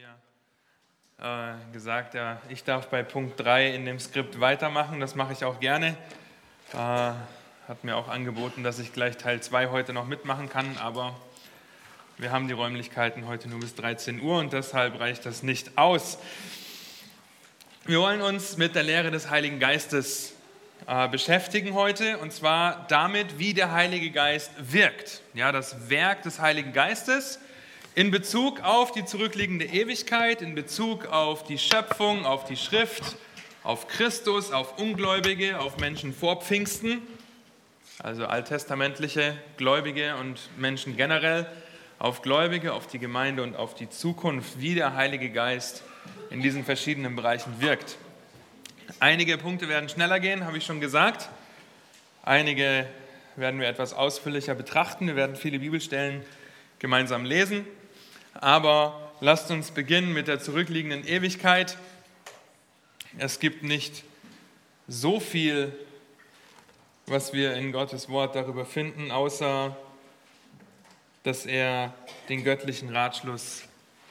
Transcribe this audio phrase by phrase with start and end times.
[0.00, 4.98] mir äh, gesagt, ja, ich darf bei Punkt 3 in dem Skript weitermachen.
[4.98, 5.88] Das mache ich auch gerne.
[6.72, 11.14] Äh, hat mir auch angeboten, dass ich gleich Teil 2 heute noch mitmachen kann, aber
[12.16, 16.18] wir haben die Räumlichkeiten heute nur bis 13 Uhr und deshalb reicht das nicht aus.
[17.84, 20.32] Wir wollen uns mit der Lehre des Heiligen Geistes
[20.86, 25.20] äh, beschäftigen heute und zwar damit, wie der Heilige Geist wirkt.
[25.34, 27.38] Ja, das Werk des Heiligen Geistes
[27.94, 33.16] in Bezug auf die zurückliegende Ewigkeit, in Bezug auf die Schöpfung, auf die Schrift,
[33.64, 37.02] auf Christus, auf Ungläubige, auf Menschen vor Pfingsten,
[37.98, 41.46] also alttestamentliche Gläubige und Menschen generell,
[41.98, 45.82] auf Gläubige, auf die Gemeinde und auf die Zukunft, wie der Heilige Geist
[46.30, 47.98] in diesen verschiedenen Bereichen wirkt.
[49.00, 51.28] Einige Punkte werden schneller gehen, habe ich schon gesagt.
[52.22, 52.86] Einige
[53.36, 55.06] werden wir etwas ausführlicher betrachten.
[55.06, 56.22] Wir werden viele Bibelstellen
[56.78, 57.66] gemeinsam lesen.
[58.40, 61.76] Aber lasst uns beginnen mit der zurückliegenden Ewigkeit.
[63.18, 64.02] Es gibt nicht
[64.88, 65.76] so viel,
[67.06, 69.76] was wir in Gottes Wort darüber finden, außer
[71.22, 71.92] dass er
[72.30, 73.64] den göttlichen Ratschluss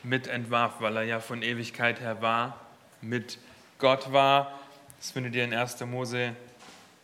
[0.04, 2.60] mitentwarf, weil er ja von Ewigkeit her war,
[3.02, 3.40] mit
[3.80, 4.60] Gott war.
[5.00, 5.80] Das findet ihr in 1.
[5.86, 6.36] Mose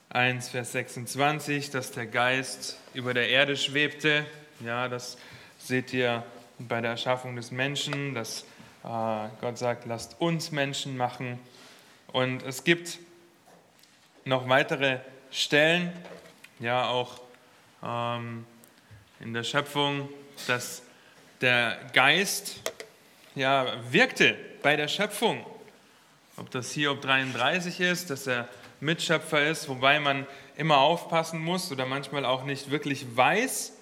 [0.10, 4.28] 1, Vers 26, dass der Geist über der Erde schwebte.
[4.60, 5.18] Ja, das
[5.58, 6.24] seht ihr
[6.60, 8.46] bei der Erschaffung des Menschen, dass
[8.84, 11.40] äh, Gott sagt, lasst uns Menschen machen.
[12.12, 13.00] Und es gibt
[14.24, 15.00] noch weitere
[15.32, 15.92] Stellen,
[16.60, 17.20] ja auch
[17.84, 18.46] ähm,
[19.20, 20.10] in der Schöpfung,
[20.48, 20.82] dass
[21.42, 22.72] der Geist
[23.36, 25.46] ja, wirkte bei der Schöpfung.
[26.38, 28.48] Ob das hier ob 33 ist, dass er
[28.80, 33.74] Mitschöpfer ist, wobei man immer aufpassen muss oder manchmal auch nicht wirklich weiß,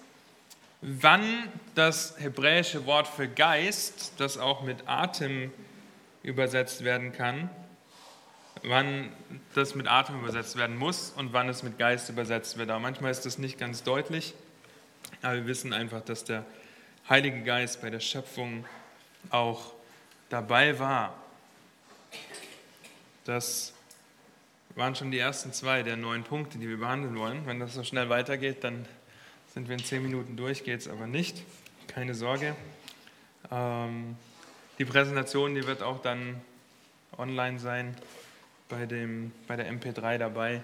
[0.86, 5.50] wann das hebräische Wort für Geist, das auch mit Atem
[6.22, 7.48] übersetzt werden kann,
[8.62, 9.10] wann
[9.54, 12.68] das mit Atem übersetzt werden muss und wann es mit Geist übersetzt wird.
[12.68, 14.34] Aber manchmal ist das nicht ganz deutlich,
[15.22, 16.44] aber wir wissen einfach, dass der
[17.08, 18.66] Heilige Geist bei der Schöpfung
[19.30, 19.72] auch
[20.28, 21.14] dabei war.
[23.24, 23.72] Das
[24.74, 27.46] waren schon die ersten zwei der neun Punkte, die wir behandeln wollen.
[27.46, 28.86] Wenn das so schnell weitergeht, dann
[29.54, 31.44] sind wir in zehn Minuten durch, geht es aber nicht.
[31.86, 32.56] Keine Sorge.
[33.52, 34.16] Ähm,
[34.80, 36.40] die Präsentation, die wird auch dann
[37.16, 37.96] online sein,
[38.68, 40.60] bei, dem, bei der MP3 dabei.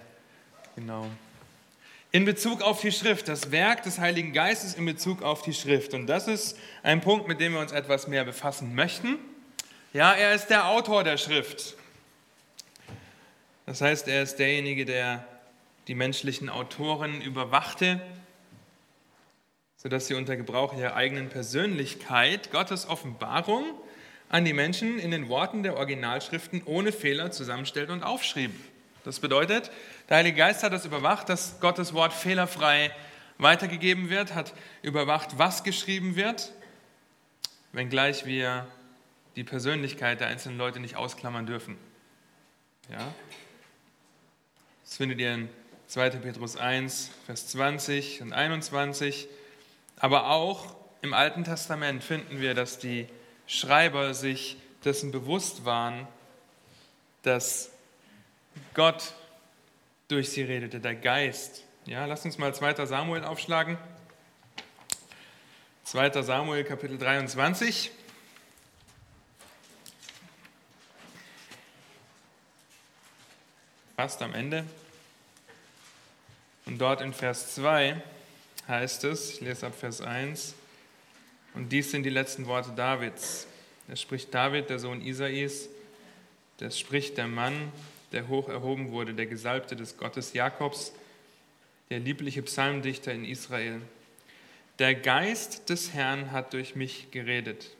[0.74, 1.06] Genau.
[2.10, 5.94] In Bezug auf die Schrift, das Werk des Heiligen Geistes in Bezug auf die Schrift.
[5.94, 9.18] Und das ist ein Punkt, mit dem wir uns etwas mehr befassen möchten.
[9.92, 11.76] Ja, er ist der Autor der Schrift.
[13.66, 15.24] Das heißt, er ist derjenige, der
[15.86, 18.00] die menschlichen Autoren überwachte,
[19.82, 23.64] sodass sie unter Gebrauch ihrer eigenen Persönlichkeit Gottes Offenbarung
[24.28, 28.52] an die Menschen in den Worten der Originalschriften ohne Fehler zusammenstellt und aufschrieb.
[29.04, 29.70] Das bedeutet,
[30.10, 32.90] der Heilige Geist hat das überwacht, dass Gottes Wort fehlerfrei
[33.38, 34.52] weitergegeben wird, hat
[34.82, 36.52] überwacht, was geschrieben wird,
[37.72, 38.66] wenngleich wir
[39.34, 41.78] die Persönlichkeit der einzelnen Leute nicht ausklammern dürfen.
[42.90, 43.14] Ja?
[44.84, 45.48] Das findet ihr in
[45.86, 46.10] 2.
[46.10, 49.26] Petrus 1, Vers 20 und 21.
[50.00, 53.06] Aber auch im Alten Testament finden wir, dass die
[53.46, 56.08] Schreiber sich dessen bewusst waren,
[57.22, 57.70] dass
[58.72, 59.12] Gott
[60.08, 61.64] durch sie redete, der Geist.
[61.84, 62.86] Ja, lasst uns mal 2.
[62.86, 63.76] Samuel aufschlagen.
[65.84, 66.22] 2.
[66.22, 67.90] Samuel Kapitel 23.
[73.96, 74.64] Fast am Ende.
[76.64, 78.02] Und dort in Vers 2
[78.70, 80.54] heißt es, ich lese ab Vers 1,
[81.54, 83.46] und dies sind die letzten Worte Davids.
[83.88, 85.68] Es spricht David, der Sohn Isais,
[86.58, 87.72] das spricht der Mann,
[88.12, 90.92] der hoch erhoben wurde, der Gesalbte des Gottes Jakobs,
[91.90, 93.80] der liebliche Psalmdichter in Israel.
[94.78, 97.70] Der Geist des Herrn hat durch mich geredet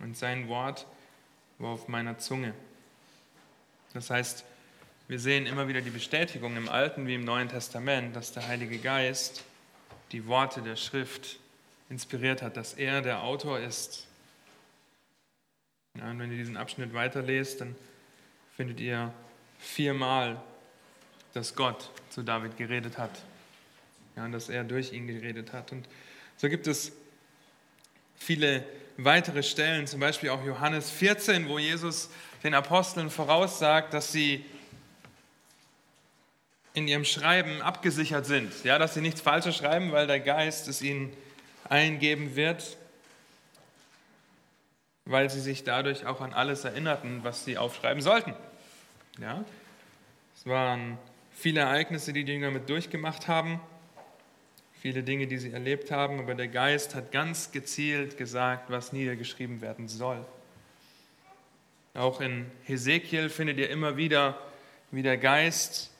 [0.00, 0.86] und sein Wort
[1.58, 2.52] war auf meiner Zunge.
[3.94, 4.44] Das heißt,
[5.08, 8.78] wir sehen immer wieder die Bestätigung im Alten wie im Neuen Testament, dass der Heilige
[8.78, 9.44] Geist
[10.12, 11.38] die Worte der Schrift
[11.88, 14.06] inspiriert hat, dass er der Autor ist.
[15.98, 17.74] Ja, und wenn ihr diesen Abschnitt weiterlest, dann
[18.56, 19.12] findet ihr
[19.58, 20.40] viermal,
[21.32, 23.22] dass Gott zu David geredet hat.
[24.16, 25.72] Ja, und dass er durch ihn geredet hat.
[25.72, 25.88] Und
[26.36, 26.92] so gibt es
[28.16, 28.64] viele
[28.96, 32.10] weitere Stellen, zum Beispiel auch Johannes 14, wo Jesus
[32.42, 34.44] den Aposteln voraussagt, dass sie
[36.74, 40.82] in ihrem Schreiben abgesichert sind, ja, dass sie nichts Falsches schreiben, weil der Geist es
[40.82, 41.12] ihnen
[41.68, 42.76] eingeben wird,
[45.04, 48.34] weil sie sich dadurch auch an alles erinnerten, was sie aufschreiben sollten.
[49.18, 49.44] Ja?
[50.36, 50.98] Es waren
[51.32, 53.60] viele Ereignisse, die die Jünger mit durchgemacht haben,
[54.80, 59.60] viele Dinge, die sie erlebt haben, aber der Geist hat ganz gezielt gesagt, was niedergeschrieben
[59.60, 60.24] werden soll.
[61.94, 64.38] Auch in Hesekiel findet ihr immer wieder,
[64.92, 65.90] wie der Geist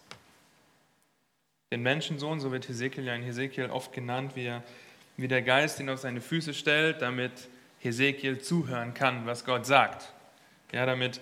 [1.72, 4.64] den Menschensohn, so wird Hesekiel ja in Hesekiel oft genannt, wie, er,
[5.16, 7.30] wie der Geist ihn auf seine Füße stellt, damit
[7.78, 10.12] Hesekiel zuhören kann, was Gott sagt.
[10.72, 11.20] Ja, damit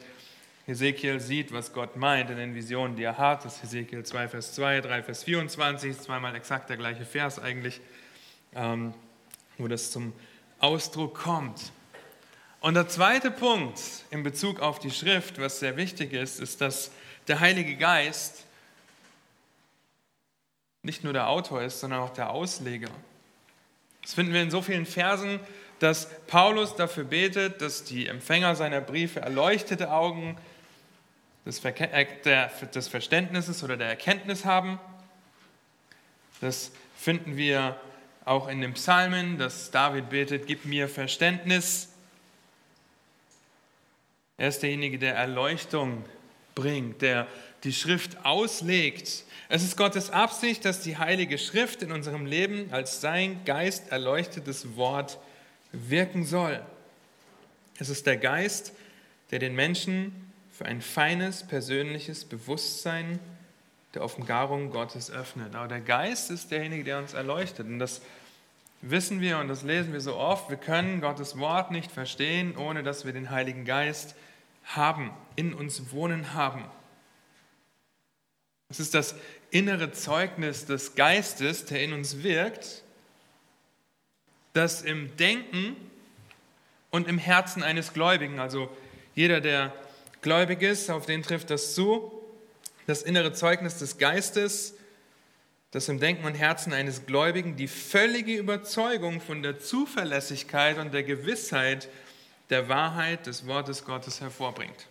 [0.64, 3.44] Hesekiel sieht, was Gott meint in den Visionen, die er hat.
[3.44, 7.82] Das ist Hesekiel 2, Vers 2, 3, Vers 24, zweimal exakt der gleiche Vers eigentlich,
[8.54, 8.94] ähm,
[9.58, 10.14] wo das zum
[10.60, 11.72] Ausdruck kommt.
[12.60, 13.78] Und der zweite Punkt
[14.10, 16.90] in Bezug auf die Schrift, was sehr wichtig ist, ist, dass
[17.26, 18.46] der Heilige Geist
[20.88, 22.88] nicht nur der Autor ist, sondern auch der Ausleger.
[24.00, 25.38] Das finden wir in so vielen Versen,
[25.80, 30.38] dass Paulus dafür betet, dass die Empfänger seiner Briefe erleuchtete Augen
[31.44, 34.80] des, des Verständnisses oder der Erkenntnis haben.
[36.40, 37.78] Das finden wir
[38.24, 41.90] auch in den Psalmen, dass David betet, gib mir Verständnis.
[44.38, 46.02] Er ist derjenige, der Erleuchtung
[46.54, 47.26] bringt, der
[47.64, 49.24] die Schrift auslegt.
[49.48, 54.76] Es ist Gottes Absicht, dass die Heilige Schrift in unserem Leben als sein Geist erleuchtetes
[54.76, 55.18] Wort
[55.72, 56.60] wirken soll.
[57.78, 58.72] Es ist der Geist,
[59.30, 63.18] der den Menschen für ein feines persönliches Bewusstsein
[63.94, 65.54] der Offenbarung Gottes öffnet.
[65.54, 67.66] Aber der Geist ist derjenige, der uns erleuchtet.
[67.66, 68.02] Und das
[68.82, 70.50] wissen wir und das lesen wir so oft.
[70.50, 74.14] Wir können Gottes Wort nicht verstehen, ohne dass wir den Heiligen Geist
[74.64, 76.64] haben, in uns wohnen haben.
[78.70, 79.14] Es ist das
[79.50, 82.82] innere Zeugnis des Geistes, der in uns wirkt,
[84.52, 85.76] das im Denken
[86.90, 88.68] und im Herzen eines Gläubigen, also
[89.14, 89.72] jeder, der
[90.20, 92.12] gläubig ist, auf den trifft das zu.
[92.86, 94.74] Das innere Zeugnis des Geistes,
[95.70, 101.02] das im Denken und Herzen eines Gläubigen die völlige Überzeugung von der Zuverlässigkeit und der
[101.02, 101.88] Gewissheit
[102.50, 104.86] der Wahrheit des Wortes Gottes hervorbringt.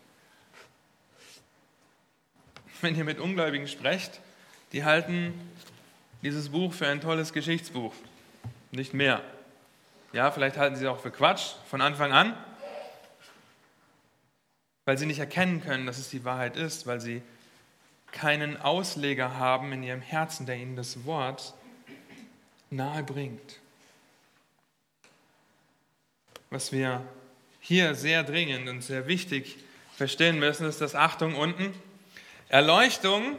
[2.81, 4.19] Wenn ihr mit Ungläubigen sprecht,
[4.71, 5.33] die halten
[6.21, 7.94] dieses Buch für ein tolles Geschichtsbuch,
[8.71, 9.21] nicht mehr.
[10.13, 12.38] Ja, vielleicht halten sie es auch für Quatsch von Anfang an,
[14.85, 17.21] weil sie nicht erkennen können, dass es die Wahrheit ist, weil sie
[18.12, 21.53] keinen Ausleger haben in ihrem Herzen, der ihnen das Wort
[22.69, 23.59] nahe bringt.
[26.50, 27.03] Was wir
[27.59, 29.57] hier sehr dringend und sehr wichtig
[29.95, 31.74] verstehen müssen, ist das Achtung unten.
[32.49, 33.35] Erleuchtung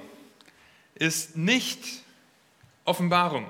[0.94, 2.02] ist nicht
[2.84, 3.49] Offenbarung.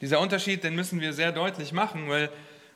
[0.00, 2.30] Dieser Unterschied, den müssen wir sehr deutlich machen, weil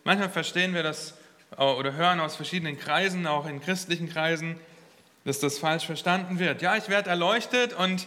[0.05, 1.15] manchmal verstehen wir das
[1.57, 4.59] oder hören aus verschiedenen Kreisen, auch in christlichen Kreisen,
[5.25, 6.63] dass das falsch verstanden wird.
[6.63, 8.07] Ja, ich werde erleuchtet und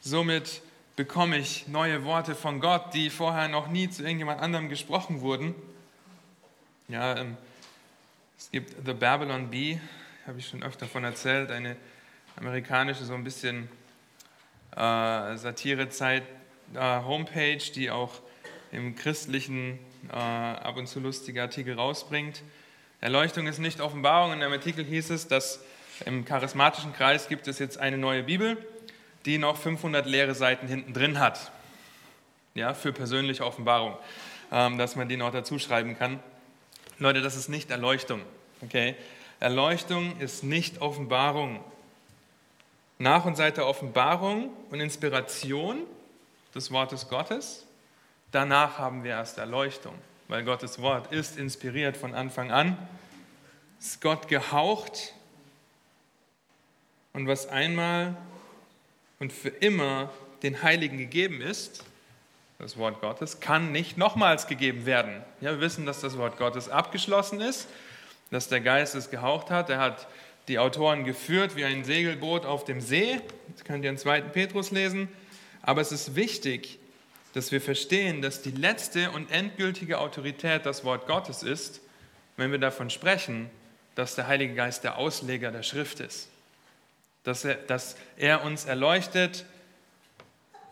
[0.00, 0.62] somit
[0.96, 5.54] bekomme ich neue Worte von Gott, die vorher noch nie zu irgendjemand anderem gesprochen wurden.
[6.88, 7.36] Ja, ähm,
[8.38, 9.80] es gibt The Babylon Bee,
[10.26, 11.76] habe ich schon öfter davon erzählt, eine
[12.36, 13.68] amerikanische, so ein bisschen
[14.76, 16.22] äh, Satirezeit
[16.74, 18.12] äh, die auch
[18.72, 19.78] im christlichen
[20.12, 22.42] äh, ab und zu lustige Artikel rausbringt.
[23.00, 24.32] Erleuchtung ist nicht Offenbarung.
[24.32, 25.60] In einem Artikel hieß es, dass
[26.06, 28.56] im charismatischen Kreis gibt es jetzt eine neue Bibel,
[29.26, 31.50] die noch 500 leere Seiten hinten drin hat.
[32.54, 33.96] Ja, für persönliche Offenbarung,
[34.50, 36.20] ähm, dass man die noch dazu schreiben kann.
[36.98, 38.20] Leute, das ist nicht Erleuchtung.
[38.62, 38.96] Okay?
[39.40, 41.64] Erleuchtung ist nicht Offenbarung.
[43.00, 45.82] Nach und seit der Offenbarung und Inspiration
[46.54, 47.66] des Wortes Gottes,
[48.30, 49.94] danach haben wir erst Erleuchtung
[50.30, 52.78] weil Gottes Wort ist inspiriert von Anfang an,
[53.80, 55.12] ist Gott gehaucht
[57.12, 58.16] und was einmal
[59.18, 60.08] und für immer
[60.44, 61.84] den Heiligen gegeben ist,
[62.60, 65.20] das Wort Gottes, kann nicht nochmals gegeben werden.
[65.40, 67.68] Ja, wir wissen, dass das Wort Gottes abgeschlossen ist,
[68.30, 69.68] dass der Geist es gehaucht hat.
[69.68, 70.06] Er hat
[70.50, 73.20] die Autoren geführt wie ein Segelboot auf dem See.
[73.54, 74.20] Das könnt ihr in 2.
[74.22, 75.08] Petrus lesen.
[75.62, 76.80] Aber es ist wichtig,
[77.34, 81.80] dass wir verstehen, dass die letzte und endgültige Autorität das Wort Gottes ist,
[82.36, 83.48] wenn wir davon sprechen,
[83.94, 86.28] dass der Heilige Geist der Ausleger der Schrift ist.
[87.22, 89.44] Dass er, dass er uns erleuchtet,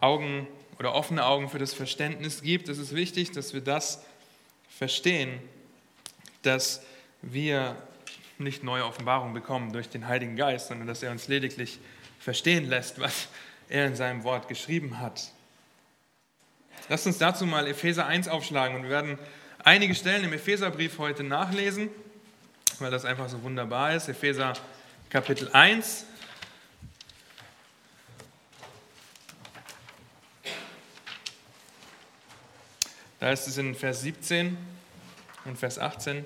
[0.01, 0.49] Augen
[0.81, 2.69] oder offene Augen für das Verständnis gibt.
[2.69, 4.05] Es ist wichtig, dass wir das
[4.69, 5.39] verstehen,
[6.43, 6.83] dass
[7.23, 7.77] wir
[8.41, 11.79] nicht neue Offenbarungen bekommen durch den Heiligen Geist, sondern dass er uns lediglich
[12.19, 13.29] verstehen lässt, was
[13.69, 15.33] er in seinem Wort geschrieben hat.
[16.89, 19.19] Lasst uns dazu mal Epheser 1 aufschlagen und wir werden
[19.63, 21.91] einige Stellen im Epheserbrief heute nachlesen.
[22.81, 24.09] weil das einfach so wunderbar ist.
[24.09, 24.53] Epheser
[25.11, 26.07] Kapitel 1.
[33.19, 34.57] Da ist es in Vers 17
[35.45, 36.25] und Vers 18.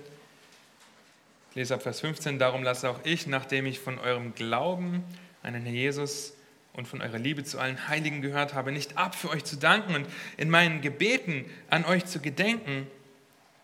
[1.53, 2.39] Ich lese ab Vers 15.
[2.39, 5.05] Darum lasse auch ich, nachdem ich von eurem Glauben
[5.43, 6.33] an den Herrn Jesus
[6.73, 9.95] und von eurer Liebe zu allen Heiligen gehört habe, nicht ab für euch zu danken
[9.95, 10.07] und
[10.39, 12.87] in meinen Gebeten an euch zu gedenken,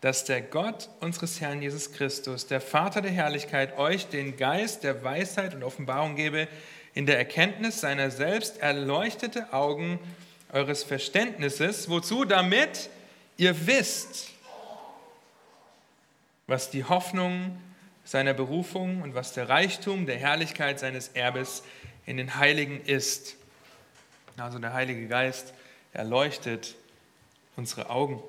[0.01, 5.03] dass der Gott unseres Herrn Jesus Christus, der Vater der Herrlichkeit, euch den Geist der
[5.03, 6.47] Weisheit und Offenbarung gebe,
[6.93, 9.97] in der Erkenntnis seiner selbst erleuchtete Augen
[10.53, 12.91] eures Verständnisses, wozu damit
[13.37, 14.29] ihr wisst,
[16.45, 17.59] was die Hoffnung
[18.09, 21.61] seiner Berufung und was der Reichtum der Herrlichkeit seines Erbes
[22.07, 23.35] in den Heiligen ist.
[24.35, 25.53] Also der Heilige Geist
[25.93, 26.75] erleuchtet
[27.55, 28.23] unsere Augen.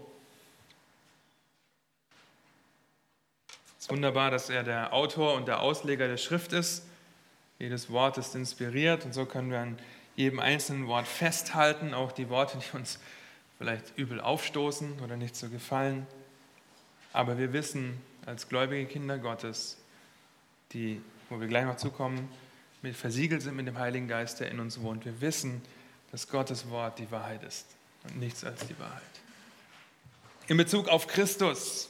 [3.78, 6.84] Es ist wunderbar, dass er der Autor und der Ausleger der Schrift ist.
[7.58, 9.78] Jedes Wort ist inspiriert und so können wir an
[10.14, 12.98] jedem einzelnen Wort festhalten, auch die Worte, die uns
[13.56, 16.06] vielleicht übel aufstoßen oder nicht so gefallen.
[17.14, 17.98] Aber wir wissen
[18.30, 19.76] als gläubige Kinder Gottes,
[20.70, 22.30] die, wo wir gleich noch zukommen,
[22.80, 25.04] mit versiegelt sind mit dem Heiligen Geist, der in uns wohnt.
[25.04, 25.60] Wir wissen,
[26.12, 27.66] dass Gottes Wort die Wahrheit ist
[28.04, 29.02] und nichts als die Wahrheit.
[30.46, 31.88] In Bezug auf Christus.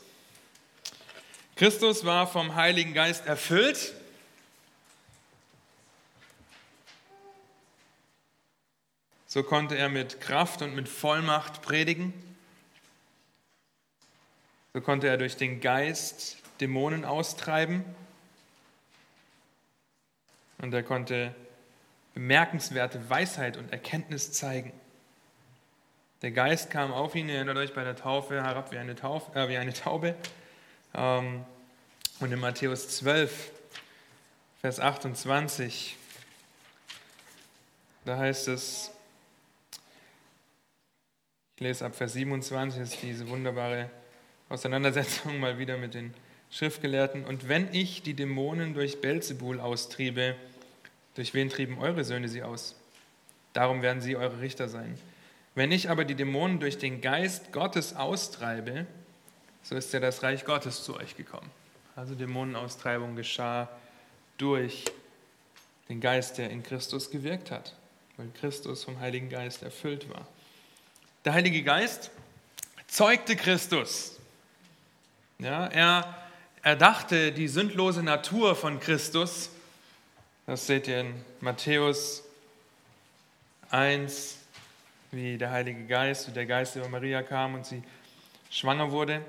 [1.56, 3.92] Christus war vom Heiligen Geist erfüllt.
[9.26, 12.14] So konnte er mit Kraft und mit Vollmacht predigen.
[14.72, 17.84] So konnte er durch den Geist Dämonen austreiben
[20.58, 21.34] und er konnte
[22.14, 24.72] bemerkenswerte Weisheit und Erkenntnis zeigen.
[26.22, 29.48] Der Geist kam auf ihn, erinnert euch bei der Taufe herab wie eine, Taufe, äh,
[29.48, 30.14] wie eine Taube.
[30.94, 31.44] Ähm,
[32.20, 33.50] und in Matthäus 12,
[34.60, 35.96] Vers 28,
[38.04, 38.90] da heißt es,
[41.56, 43.90] ich lese ab Vers 27, das ist diese wunderbare
[44.50, 46.12] Auseinandersetzung mal wieder mit den
[46.50, 47.24] Schriftgelehrten.
[47.24, 50.34] Und wenn ich die Dämonen durch Belzebul austriebe,
[51.14, 52.74] durch wen trieben eure Söhne sie aus?
[53.52, 54.98] Darum werden sie eure Richter sein.
[55.54, 58.86] Wenn ich aber die Dämonen durch den Geist Gottes austreibe,
[59.62, 61.50] so ist ja das Reich Gottes zu euch gekommen.
[61.94, 63.68] Also Dämonenaustreibung geschah
[64.36, 64.84] durch
[65.88, 67.76] den Geist, der in Christus gewirkt hat,
[68.16, 70.26] weil Christus vom Heiligen Geist erfüllt war.
[71.24, 72.10] Der Heilige Geist
[72.88, 74.19] zeugte Christus.
[75.40, 76.14] Ja, er
[76.62, 79.50] erdachte die sündlose Natur von Christus
[80.50, 82.24] das seht ihr in Matthäus
[83.70, 84.36] 1,
[85.12, 87.84] wie der Heilige Geist, wie der Geist über Maria kam und sie
[88.50, 89.24] schwanger wurde.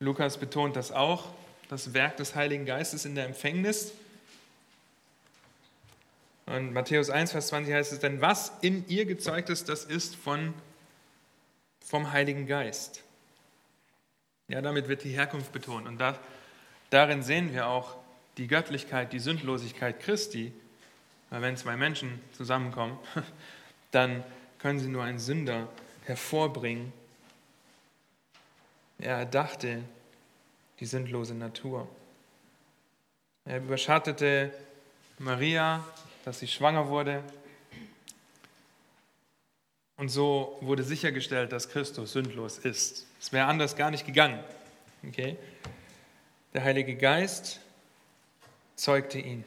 [0.00, 1.34] Lukas betont das auch,
[1.68, 3.92] das Werk des Heiligen Geistes in der Empfängnis.
[6.46, 10.16] Und Matthäus 1, Vers 20 heißt es, denn was in ihr gezeugt ist, das ist
[10.16, 10.54] von,
[11.84, 13.01] vom Heiligen Geist.
[14.52, 15.88] Ja, damit wird die Herkunft betont.
[15.88, 16.18] Und da,
[16.90, 17.96] darin sehen wir auch,
[18.36, 20.52] die Göttlichkeit, die Sündlosigkeit Christi,
[21.30, 22.98] weil wenn zwei Menschen zusammenkommen,
[23.92, 24.22] dann
[24.58, 25.68] können sie nur einen Sünder
[26.04, 26.92] hervorbringen.
[28.98, 29.82] Er erdachte
[30.80, 31.88] die sündlose Natur.
[33.46, 34.52] Er überschattete
[35.18, 35.82] Maria,
[36.26, 37.24] dass sie schwanger wurde.
[40.02, 43.06] Und so wurde sichergestellt, dass Christus sündlos ist.
[43.20, 44.42] Es wäre anders gar nicht gegangen.
[45.06, 45.36] Okay?
[46.52, 47.60] Der Heilige Geist
[48.74, 49.44] zeugte ihn.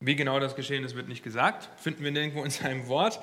[0.00, 3.20] Wie genau das geschehen ist, wird nicht gesagt, finden wir nirgendwo in seinem Wort.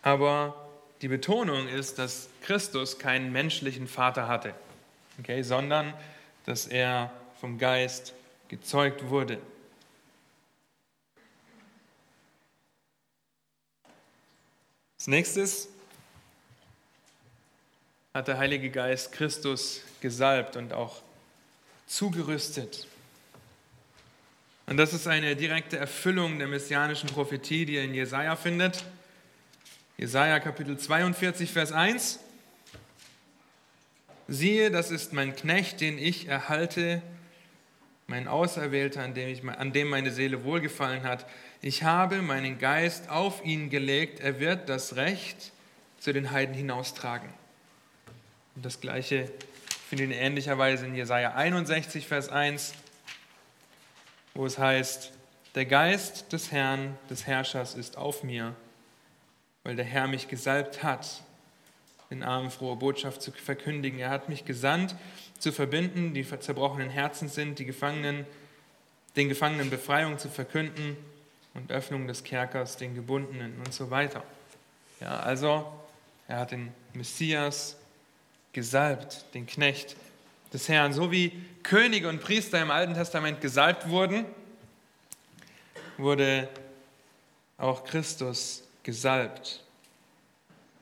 [0.00, 0.70] Aber
[1.02, 4.54] die Betonung ist, dass Christus keinen menschlichen Vater hatte,
[5.20, 5.92] okay, sondern
[6.46, 8.14] dass er vom Geist
[8.48, 9.38] gezeugt wurde.
[15.02, 15.68] Als nächstes
[18.14, 21.02] hat der Heilige Geist Christus gesalbt und auch
[21.88, 22.86] zugerüstet.
[24.66, 28.84] Und das ist eine direkte Erfüllung der messianischen Prophetie, die ihr in Jesaja findet.
[29.98, 32.20] Jesaja Kapitel 42, Vers 1.
[34.28, 37.02] Siehe, das ist mein Knecht, den ich erhalte,
[38.06, 41.26] mein Auserwählter, an dem, ich, an dem meine Seele wohlgefallen hat.
[41.64, 45.52] Ich habe meinen Geist auf ihn gelegt, er wird das Recht
[46.00, 47.28] zu den Heiden hinaustragen.
[48.56, 49.30] Und das gleiche
[49.88, 52.74] finden ihn ähnlicherweise in Jesaja 61, Vers 1,
[54.34, 55.12] wo es heißt:
[55.54, 58.56] Der Geist des Herrn, des Herrschers ist auf mir,
[59.62, 61.22] weil der Herr mich gesalbt hat.
[62.10, 64.00] den Armen frohe Botschaft zu verkündigen.
[64.00, 64.96] Er hat mich gesandt,
[65.38, 68.26] zu verbinden, die zerbrochenen Herzen sind, die Gefangenen,
[69.14, 70.96] den Gefangenen Befreiung zu verkünden
[71.54, 74.22] und Öffnung des Kerkers den Gebundenen und so weiter.
[75.00, 75.70] Ja, also
[76.28, 77.76] er hat den Messias
[78.52, 79.96] gesalbt, den Knecht
[80.52, 81.32] des Herrn, so wie
[81.62, 84.24] Könige und Priester im Alten Testament gesalbt wurden,
[85.96, 86.48] wurde
[87.58, 89.62] auch Christus gesalbt.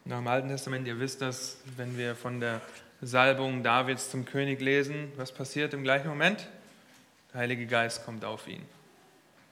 [0.05, 2.61] Dem Alten Testament, ihr wisst das, wenn wir von der
[3.03, 6.49] Salbung Davids zum König lesen, was passiert im gleichen Moment?
[7.33, 8.63] Der Heilige Geist kommt auf ihn.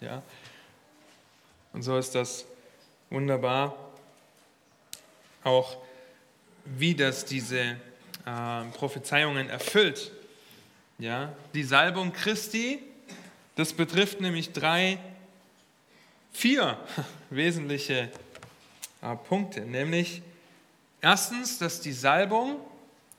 [0.01, 0.23] Ja?
[1.73, 2.45] Und so ist das
[3.11, 3.77] wunderbar,
[5.45, 5.77] auch
[6.65, 7.77] wie das diese
[8.27, 10.13] äh, Prophezeiungen erfüllt.
[10.99, 11.33] Ja?
[11.55, 12.81] Die Salbung Christi,
[13.57, 14.99] das betrifft nämlich drei,
[16.33, 16.79] vier
[17.31, 18.11] wesentliche
[19.03, 20.23] äh, Punkte, nämlich
[21.01, 22.61] Erstens, dass die Salbung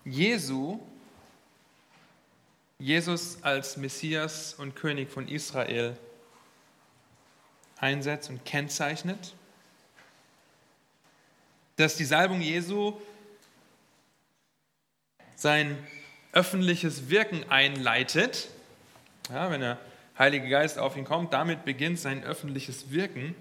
[0.03, 0.79] Jesu,
[2.77, 5.96] Jesus als Messias und König von Israel
[7.79, 9.33] einsetzt und kennzeichnet.
[11.75, 12.93] Dass die Salbung Jesu
[15.36, 15.77] sein
[16.31, 18.50] öffentliches Wirken einleitet.
[19.29, 19.79] Ja, wenn der
[20.17, 23.36] Heilige Geist auf ihn kommt, damit beginnt sein öffentliches Wirken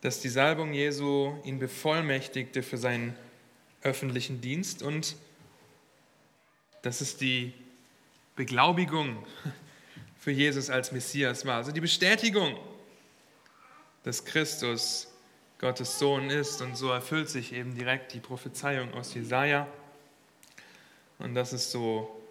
[0.00, 3.16] dass die Salbung Jesu ihn bevollmächtigte für seinen
[3.82, 5.16] öffentlichen Dienst und
[6.82, 7.52] dass es die
[8.36, 9.26] Beglaubigung
[10.20, 12.56] für Jesus als Messias war, also die Bestätigung,
[14.08, 15.06] dass Christus
[15.58, 19.66] Gottes Sohn ist und so erfüllt sich eben direkt die Prophezeiung aus Jesaja
[21.18, 22.22] und das ist so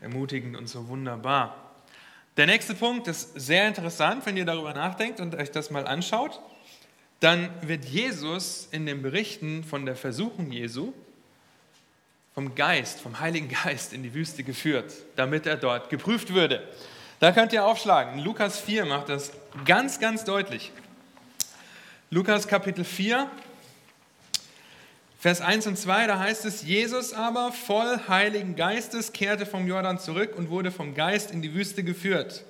[0.00, 1.74] ermutigend und so wunderbar.
[2.38, 6.40] Der nächste Punkt ist sehr interessant, wenn ihr darüber nachdenkt und euch das mal anschaut
[7.20, 10.92] dann wird Jesus in den Berichten von der Versuchung Jesu
[12.34, 16.66] vom Geist, vom Heiligen Geist in die Wüste geführt, damit er dort geprüft würde.
[17.18, 18.18] Da könnt ihr aufschlagen.
[18.22, 19.32] Lukas 4 macht das
[19.64, 20.72] ganz, ganz deutlich.
[22.08, 23.28] Lukas Kapitel 4,
[25.18, 29.98] Vers 1 und 2, da heißt es, Jesus aber voll Heiligen Geistes kehrte vom Jordan
[29.98, 32.44] zurück und wurde vom Geist in die Wüste geführt.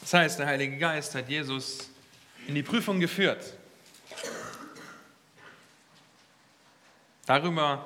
[0.00, 1.90] Das heißt, der Heilige Geist hat Jesus
[2.46, 3.54] in die Prüfung geführt.
[7.26, 7.84] Darüber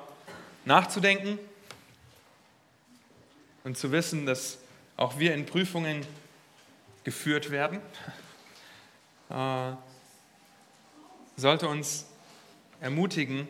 [0.63, 1.39] nachzudenken
[3.63, 4.59] und zu wissen, dass
[4.95, 6.05] auch wir in Prüfungen
[7.03, 7.81] geführt werden,
[9.31, 9.75] äh,
[11.37, 12.05] sollte uns
[12.79, 13.47] ermutigen,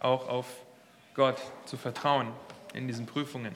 [0.00, 0.46] auch auf
[1.14, 2.28] Gott zu vertrauen
[2.74, 3.54] in diesen Prüfungen.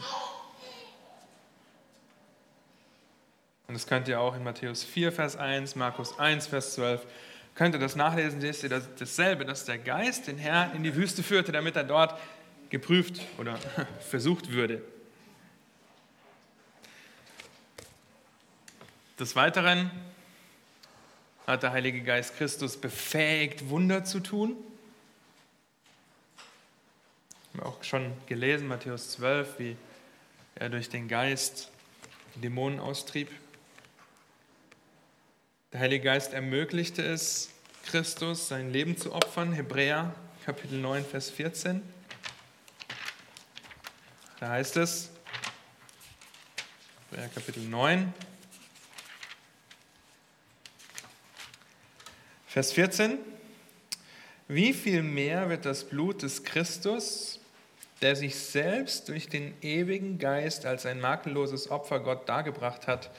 [3.66, 7.06] Und das könnt ihr auch in Matthäus 4, Vers 1, Markus 1, Vers 12.
[7.54, 11.22] Könnt ihr das nachlesen, seht ihr dasselbe, dass der Geist den Herrn in die Wüste
[11.22, 12.18] führte, damit er dort
[12.70, 13.58] geprüft oder
[14.00, 14.80] versucht würde.
[19.18, 19.90] Des Weiteren
[21.48, 24.54] hat der Heilige Geist Christus befähigt, Wunder zu tun.
[27.54, 29.76] Wir haben auch schon gelesen, Matthäus 12, wie
[30.56, 31.70] er durch den Geist
[32.34, 33.30] Dämonen austrieb.
[35.72, 37.48] Der Heilige Geist ermöglichte es,
[37.86, 39.54] Christus sein Leben zu opfern.
[39.54, 41.80] Hebräer Kapitel 9, Vers 14.
[44.38, 45.10] Da heißt es,
[47.10, 48.12] Hebräer Kapitel 9,
[52.48, 53.18] Vers 14.
[54.48, 57.40] Wie viel mehr wird das Blut des Christus,
[58.00, 63.10] der sich selbst durch den ewigen Geist als ein makelloses Opfer Gott dargebracht hat,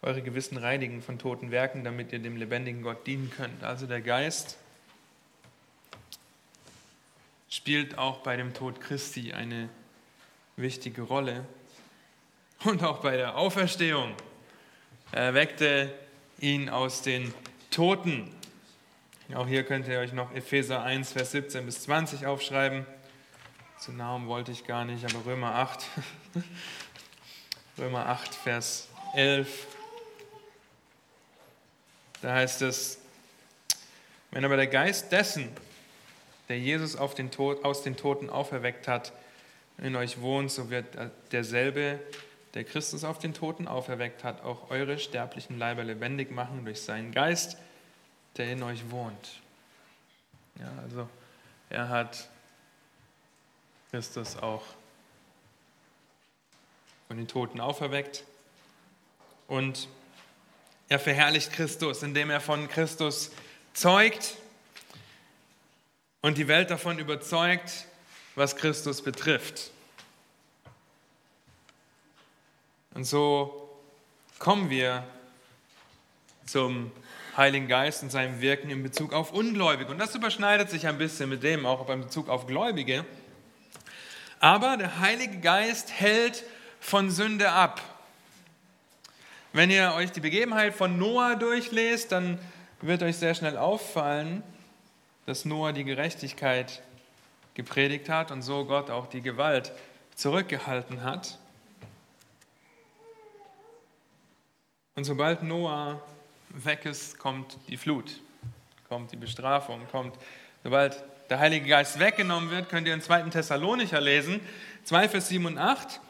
[0.00, 3.64] eure Gewissen reinigen von toten Werken, damit ihr dem lebendigen Gott dienen könnt.
[3.64, 4.56] Also der Geist
[7.48, 9.70] spielt auch bei dem Tod Christi eine
[10.54, 11.44] wichtige Rolle.
[12.62, 14.14] Und auch bei der Auferstehung.
[15.10, 15.92] Er weckte
[16.38, 17.34] ihn aus den
[17.72, 18.32] Toten.
[19.34, 22.86] Auch hier könnt ihr euch noch Epheser 1, Vers 17 bis 20 aufschreiben.
[23.78, 25.86] Zu Namen wollte ich gar nicht, aber Römer 8.
[27.78, 29.66] Römer 8, Vers 11
[32.22, 33.00] da heißt es,
[34.30, 35.48] wenn aber der Geist dessen,
[36.48, 39.12] der Jesus den Tod, aus den Toten auferweckt hat,
[39.78, 40.86] in euch wohnt, so wird
[41.32, 41.98] derselbe,
[42.54, 47.10] der Christus auf den Toten auferweckt hat, auch eure sterblichen Leiber lebendig machen durch seinen
[47.10, 47.56] Geist,
[48.36, 49.40] der in euch wohnt.
[50.58, 51.08] Ja, also
[51.70, 52.28] er hat
[53.90, 54.64] Christus auch
[57.08, 58.24] von den Toten auferweckt
[59.48, 59.88] und
[60.88, 63.30] er verherrlicht Christus, indem er von Christus
[63.74, 64.36] zeugt.
[66.22, 67.86] und die Welt davon überzeugt,
[68.36, 69.72] was Christus betrifft.
[72.94, 73.68] Und so
[74.38, 75.04] kommen wir
[76.46, 76.92] zum
[77.36, 79.90] Heiligen Geist und seinem Wirken in Bezug auf Ungläubige.
[79.90, 83.04] Und das überschneidet sich ein bisschen mit dem auch in Bezug auf Gläubige.
[84.40, 86.44] Aber der Heilige Geist hält
[86.80, 87.80] von Sünde ab.
[89.52, 92.38] Wenn ihr euch die Begebenheit von Noah durchlest, dann
[92.80, 94.42] wird euch sehr schnell auffallen,
[95.26, 96.82] dass Noah die Gerechtigkeit
[97.54, 99.72] gepredigt hat und so Gott auch die Gewalt
[100.16, 101.38] zurückgehalten hat.
[104.94, 106.02] Und sobald Noah
[106.54, 108.20] weg ist, kommt die Flut,
[108.88, 110.16] kommt die Bestrafung, kommt,
[110.62, 113.22] sobald der Heilige Geist weggenommen wird, könnt ihr in 2.
[113.30, 114.40] Thessalonicher lesen,
[114.84, 116.00] 2 Vers 7 und 8.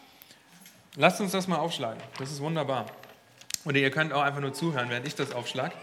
[0.96, 2.86] Lasst uns das mal aufschlagen, das ist wunderbar.
[3.64, 5.74] Oder ihr könnt auch einfach nur zuhören, während ich das aufschlage.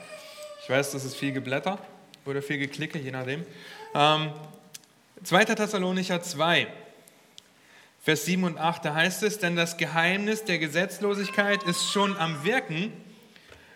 [0.62, 1.80] Ich weiß, das ist viel Geblätter
[2.26, 3.45] oder viel Geklicke, je nachdem.
[3.95, 4.32] Ähm,
[5.24, 5.45] 2.
[5.45, 6.67] Thessalonicher 2,
[8.02, 12.43] Vers 7 und 8, da heißt es, denn das Geheimnis der Gesetzlosigkeit ist schon am
[12.43, 12.93] Wirken,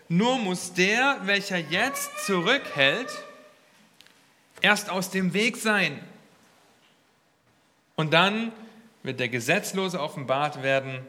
[0.09, 3.09] nur muss der, welcher jetzt zurückhält,
[4.61, 5.99] erst aus dem Weg sein.
[7.95, 8.51] Und dann
[9.03, 11.05] wird der Gesetzlose offenbart werden,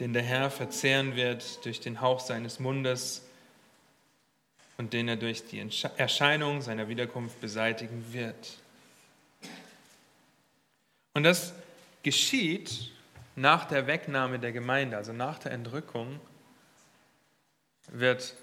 [0.00, 3.22] den der Herr verzehren wird durch den Hauch seines Mundes
[4.78, 5.60] und den er durch die
[5.96, 8.56] Erscheinung seiner Wiederkunft beseitigen wird.
[11.14, 11.52] Und das
[12.02, 12.90] geschieht
[13.36, 16.18] nach der Wegnahme der Gemeinde, also nach der Entrückung,
[17.92, 18.34] wird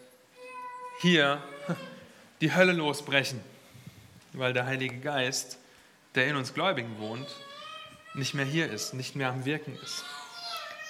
[1.02, 1.44] hier
[2.40, 3.42] die Hölle losbrechen,
[4.34, 5.58] weil der Heilige Geist,
[6.16, 7.28] der in uns Gläubigen wohnt,
[8.14, 10.04] nicht mehr hier ist, nicht mehr am Wirken ist.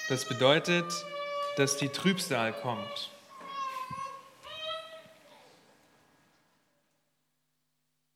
[0.10, 0.86] Das bedeutet,
[1.58, 3.12] dass die Trübsal kommt.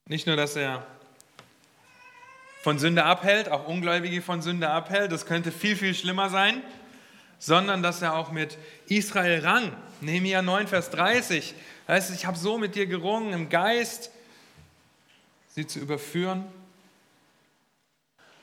[0.06, 0.86] Nicht nur, dass er
[2.62, 6.62] von Sünde abhält, auch Ungläubige von Sünde abhält, das könnte viel, viel schlimmer sein,
[7.40, 9.76] sondern dass er auch mit Israel rang.
[10.04, 11.56] Nehemiah 9, Vers 30,
[11.88, 14.12] heißt es, ich habe so mit dir gerungen im Geist,
[15.50, 16.46] sie zu überführen,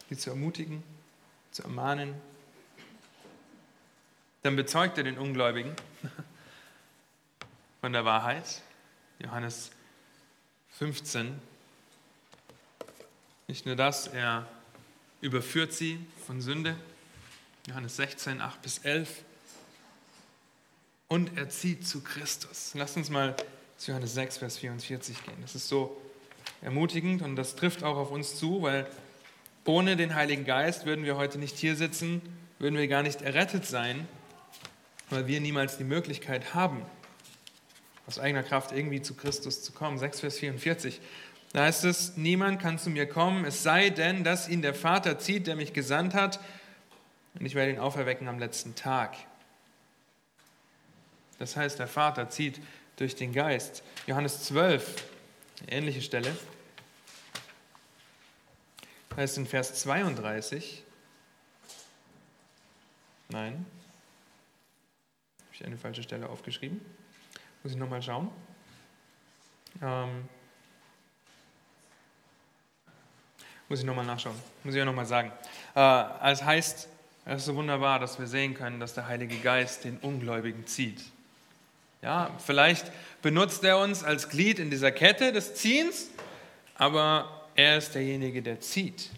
[0.08, 0.82] sie zu ermutigen,
[1.52, 2.14] zu ermahnen.
[4.42, 5.74] Dann bezeugt er den Ungläubigen
[7.80, 8.62] von der Wahrheit.
[9.18, 9.70] Johannes
[10.78, 11.40] 15,
[13.48, 14.48] nicht nur das, er
[15.20, 16.76] überführt sie von Sünde.
[17.66, 19.24] Johannes 16, 8 bis 11.
[21.12, 22.70] Und er zieht zu Christus.
[22.74, 23.34] Lasst uns mal
[23.76, 25.34] zu Johannes 6, Vers 44 gehen.
[25.42, 26.00] Das ist so
[26.62, 28.86] ermutigend und das trifft auch auf uns zu, weil
[29.64, 32.22] ohne den Heiligen Geist würden wir heute nicht hier sitzen,
[32.60, 34.06] würden wir gar nicht errettet sein,
[35.08, 36.80] weil wir niemals die Möglichkeit haben,
[38.06, 39.98] aus eigener Kraft irgendwie zu Christus zu kommen.
[39.98, 41.00] 6, Vers 44.
[41.52, 45.18] Da heißt es, niemand kann zu mir kommen, es sei denn, dass ihn der Vater
[45.18, 46.38] zieht, der mich gesandt hat,
[47.34, 49.16] und ich werde ihn auferwecken am letzten Tag.
[51.40, 52.60] Das heißt, der Vater zieht
[52.96, 53.82] durch den Geist.
[54.06, 55.04] Johannes 12,
[55.62, 56.36] eine ähnliche Stelle,
[59.16, 60.84] heißt in Vers 32,
[63.30, 63.66] nein,
[65.38, 66.80] habe ich eine falsche Stelle aufgeschrieben,
[67.62, 68.30] muss ich nochmal schauen.
[69.82, 70.28] Ähm,
[73.70, 74.34] Muss ich nochmal nachschauen.
[74.64, 75.30] Muss ich ja nochmal sagen.
[75.76, 76.88] Äh, es heißt,
[77.24, 81.00] es ist so wunderbar, dass wir sehen können, dass der Heilige Geist den Ungläubigen zieht.
[82.02, 86.08] Ja, vielleicht benutzt er uns als Glied in dieser Kette des Ziehens,
[86.76, 89.10] aber er ist derjenige, der zieht.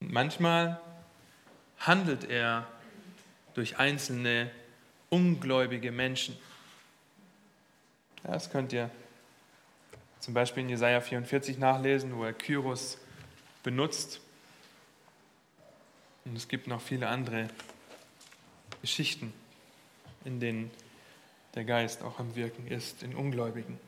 [0.00, 0.80] Und manchmal
[1.78, 2.66] handelt er
[3.54, 4.50] durch einzelne
[5.08, 6.36] ungläubige Menschen.
[8.24, 8.90] Das könnt ihr
[10.18, 12.98] zum Beispiel in Jesaja 44 nachlesen, wo er Kyros
[13.62, 14.20] benutzt.
[16.24, 17.48] Und es gibt noch viele andere
[18.80, 19.32] Geschichten,
[20.24, 20.70] in denen
[21.54, 23.78] der Geist auch am Wirken ist, in Ungläubigen.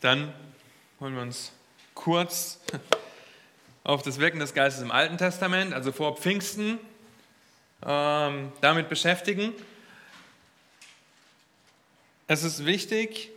[0.00, 0.32] Dann
[0.98, 1.52] wollen wir uns
[1.94, 2.60] kurz
[3.84, 6.78] auf das Wirken des Geistes im Alten Testament, also vor Pfingsten,
[7.84, 9.52] ähm, damit beschäftigen.
[12.26, 13.30] Es ist wichtig,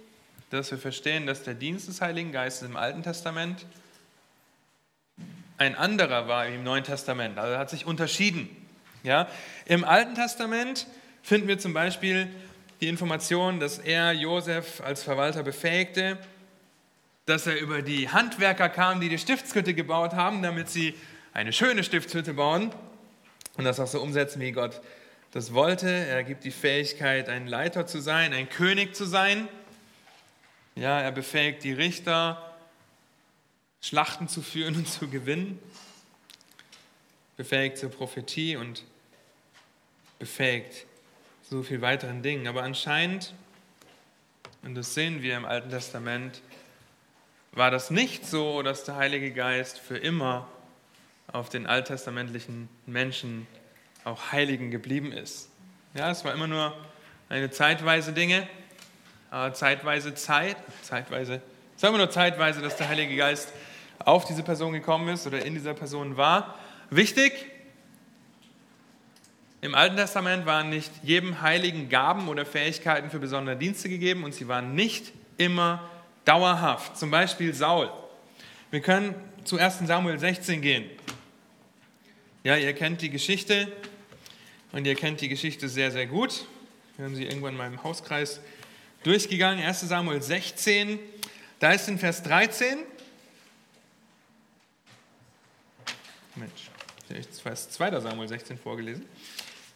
[0.49, 3.65] dass wir verstehen, dass der Dienst des Heiligen Geistes im Alten Testament
[5.57, 7.37] ein anderer war im Neuen Testament.
[7.37, 8.49] Also er hat sich unterschieden.
[9.03, 9.27] Ja?
[9.65, 10.87] Im Alten Testament
[11.23, 12.27] finden wir zum Beispiel
[12.81, 16.17] die Information, dass er Josef als Verwalter befähigte,
[17.25, 20.95] dass er über die Handwerker kam, die die Stiftshütte gebaut haben, damit sie
[21.33, 22.71] eine schöne Stiftshütte bauen
[23.55, 24.81] und das auch so umsetzen, wie Gott
[25.31, 25.89] das wollte.
[25.89, 29.47] Er gibt die Fähigkeit, ein Leiter zu sein, ein König zu sein.
[30.75, 32.53] Ja, er befähigt die Richter,
[33.81, 35.59] Schlachten zu führen und zu gewinnen.
[37.37, 38.83] Befähigt zur Prophetie und
[40.21, 40.85] befähigt
[41.49, 42.47] so viel weiteren Dingen.
[42.47, 43.33] Aber anscheinend,
[44.63, 46.41] und das sehen wir im Alten Testament,
[47.51, 50.47] war das nicht so, dass der Heilige Geist für immer
[51.33, 53.47] auf den alttestamentlichen Menschen,
[54.03, 55.49] auch Heiligen, geblieben ist.
[55.95, 56.73] Ja, es war immer nur
[57.27, 58.47] eine zeitweise Dinge,
[59.31, 61.41] äh, zeitweise Zeit, zeitweise,
[61.75, 63.51] es war immer nur zeitweise, dass der Heilige Geist
[63.99, 66.59] auf diese Person gekommen ist oder in dieser Person war.
[66.91, 67.50] Wichtig,
[69.61, 74.33] im Alten Testament waren nicht jedem Heiligen Gaben oder Fähigkeiten für besondere Dienste gegeben und
[74.33, 75.87] sie waren nicht immer
[76.25, 76.97] dauerhaft.
[76.97, 77.91] Zum Beispiel Saul.
[78.71, 80.89] Wir können zu 1 Samuel 16 gehen.
[82.43, 83.71] Ja, ihr kennt die Geschichte
[84.71, 86.45] und ihr kennt die Geschichte sehr, sehr gut.
[86.97, 88.39] Wir haben sie irgendwann mal im Hauskreis
[89.03, 89.63] durchgegangen.
[89.63, 90.97] 1 Samuel 16,
[91.59, 92.79] da ist in Vers 13.
[96.35, 96.71] Mensch,
[97.09, 97.99] ich habe Vers 2.
[97.99, 99.05] Samuel 16 vorgelesen.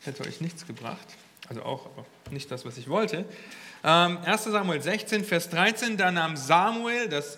[0.06, 1.08] Hätte euch nichts gebracht.
[1.50, 3.26] Also auch, aber nicht das, was ich wollte.
[3.84, 7.38] 1 ähm, Samuel 16, Vers 13, da nahm Samuel das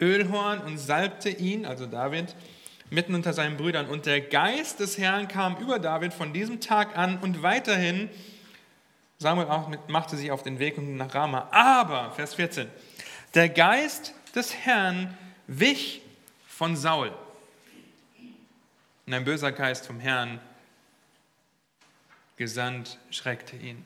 [0.00, 2.34] Ölhorn und salbte ihn, also David,
[2.90, 3.86] mitten unter seinen Brüdern.
[3.86, 8.10] Und der Geist des Herrn kam über David von diesem Tag an und weiterhin.
[9.18, 9.46] Samuel
[9.88, 11.48] machte sich auf den Weg nach Rama.
[11.50, 12.68] Aber, Vers 14,
[13.34, 16.02] der Geist des Herrn wich
[16.46, 17.12] von Saul.
[19.06, 20.40] Und ein böser Geist vom Herrn
[22.42, 23.84] gesandt schreckte ihn.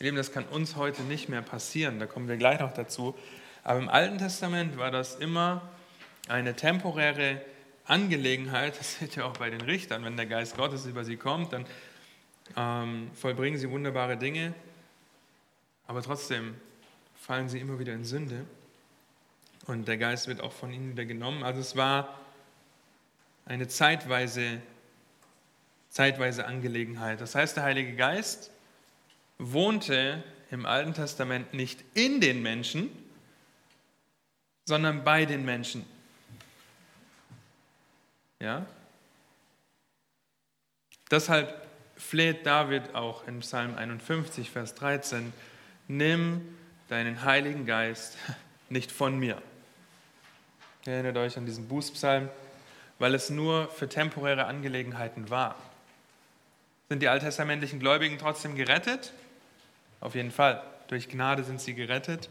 [0.00, 3.14] Ihr Lieben, das kann uns heute nicht mehr passieren, da kommen wir gleich noch dazu.
[3.62, 5.62] Aber im Alten Testament war das immer
[6.26, 7.40] eine temporäre
[7.84, 11.52] Angelegenheit, das seht ihr auch bei den Richtern, wenn der Geist Gottes über sie kommt,
[11.52, 11.64] dann
[12.56, 14.52] ähm, vollbringen sie wunderbare Dinge,
[15.86, 16.54] aber trotzdem
[17.14, 18.44] fallen sie immer wieder in Sünde
[19.66, 21.44] und der Geist wird auch von ihnen wieder genommen.
[21.44, 22.18] Also es war
[23.44, 24.60] eine zeitweise,
[25.96, 27.22] zeitweise Angelegenheit.
[27.22, 28.50] Das heißt, der Heilige Geist
[29.38, 32.90] wohnte im Alten Testament nicht in den Menschen,
[34.66, 35.86] sondern bei den Menschen.
[38.40, 38.66] Ja?
[41.10, 45.32] Deshalb fleht David auch in Psalm 51, Vers 13,
[45.88, 46.42] nimm
[46.90, 48.18] deinen Heiligen Geist
[48.68, 49.40] nicht von mir.
[50.84, 52.28] Erinnert euch an diesen Bußpsalm,
[52.98, 55.56] weil es nur für temporäre Angelegenheiten war.
[56.88, 59.12] Sind die alttestamentlichen Gläubigen trotzdem gerettet?
[60.00, 60.62] Auf jeden Fall.
[60.88, 62.28] Durch Gnade sind sie gerettet.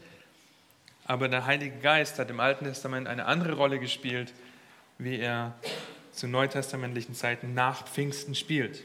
[1.04, 4.32] Aber der Heilige Geist hat im Alten Testament eine andere Rolle gespielt,
[4.98, 5.54] wie er
[6.12, 8.82] zu neutestamentlichen Zeiten nach Pfingsten spielt.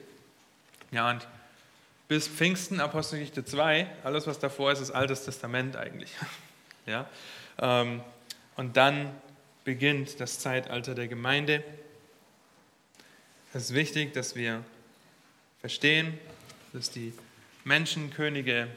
[0.91, 1.25] Ja, und
[2.09, 6.11] bis Pfingsten, Apostelgeschichte 2, alles was davor ist, ist Altes Testament eigentlich.
[6.87, 7.07] Ja?
[7.59, 8.01] Ähm,
[8.55, 9.11] und dann
[9.63, 11.63] beginnt das Zeitalter der Gemeinde.
[13.53, 14.63] Es ist wichtig, dass wir
[15.61, 16.17] verstehen,
[16.73, 17.13] dass die
[17.63, 18.67] Menschen, Könige,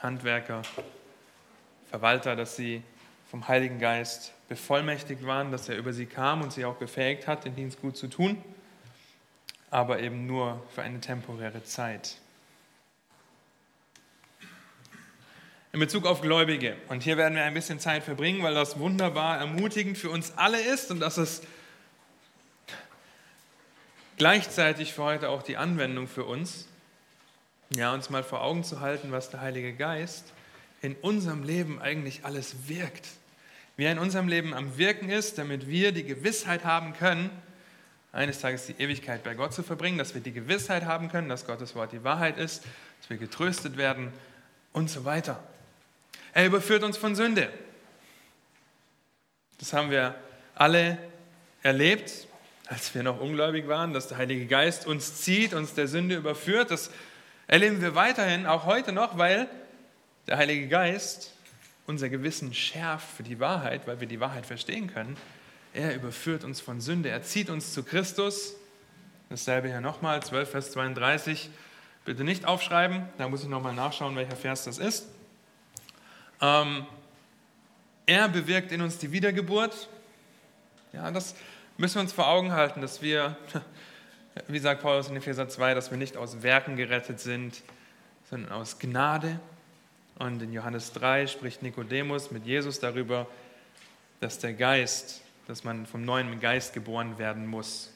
[0.00, 0.62] Handwerker,
[1.90, 2.82] Verwalter, dass sie
[3.30, 7.44] vom Heiligen Geist bevollmächtigt waren, dass er über sie kam und sie auch befähigt hat,
[7.44, 8.42] den Dienst gut zu tun,
[9.70, 12.16] aber eben nur für eine temporäre Zeit.
[15.72, 19.38] In Bezug auf Gläubige, und hier werden wir ein bisschen Zeit verbringen, weil das wunderbar
[19.38, 21.44] ermutigend für uns alle ist und das ist
[24.18, 26.66] gleichzeitig für heute auch die Anwendung für uns,
[27.70, 30.32] ja, uns mal vor Augen zu halten, was der Heilige Geist
[30.82, 33.06] in unserem Leben eigentlich alles wirkt
[33.78, 37.30] wie er in unserem Leben am Wirken ist, damit wir die Gewissheit haben können,
[38.10, 41.46] eines Tages die Ewigkeit bei Gott zu verbringen, dass wir die Gewissheit haben können, dass
[41.46, 42.64] Gottes Wort die Wahrheit ist,
[43.00, 44.12] dass wir getröstet werden
[44.72, 45.40] und so weiter.
[46.32, 47.52] Er überführt uns von Sünde.
[49.58, 50.16] Das haben wir
[50.56, 50.98] alle
[51.62, 52.26] erlebt,
[52.68, 56.70] als wir noch ungläubig waren, dass der Heilige Geist uns zieht, uns der Sünde überführt.
[56.70, 56.90] Das
[57.46, 59.48] erleben wir weiterhin, auch heute noch, weil
[60.26, 61.32] der Heilige Geist
[61.86, 65.16] unser Gewissen schärft für die Wahrheit, weil wir die Wahrheit verstehen können.
[65.72, 68.54] Er überführt uns von Sünde, er zieht uns zu Christus.
[69.30, 71.48] Dasselbe hier nochmal, 12, Vers 32.
[72.04, 75.06] Bitte nicht aufschreiben, da muss ich nochmal nachschauen, welcher Vers das ist.
[76.42, 76.86] Ähm,
[78.04, 79.88] er bewirkt in uns die Wiedergeburt.
[80.92, 81.34] Ja, das
[81.78, 83.38] müssen wir uns vor Augen halten, dass wir,
[84.48, 87.62] wie sagt Paulus in Epheser 2, dass wir nicht aus Werken gerettet sind,
[88.28, 89.40] sondern aus Gnade.
[90.18, 93.26] Und in Johannes 3 spricht Nikodemus mit Jesus darüber,
[94.20, 97.92] dass der Geist, dass man vom neuen Geist geboren werden muss.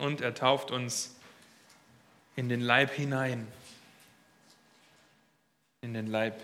[0.00, 1.14] und er tauft uns
[2.36, 3.46] in den Leib hinein,
[5.82, 6.40] in den Leib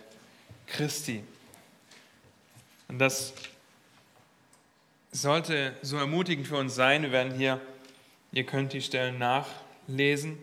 [0.67, 1.25] Christi.
[2.89, 3.33] Und das
[5.13, 7.03] sollte so ermutigend für uns sein.
[7.03, 7.61] Wir werden hier,
[8.33, 10.39] ihr könnt die Stellen nachlesen,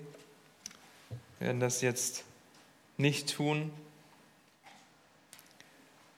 [1.39, 2.23] wir werden das jetzt
[2.97, 3.71] nicht tun.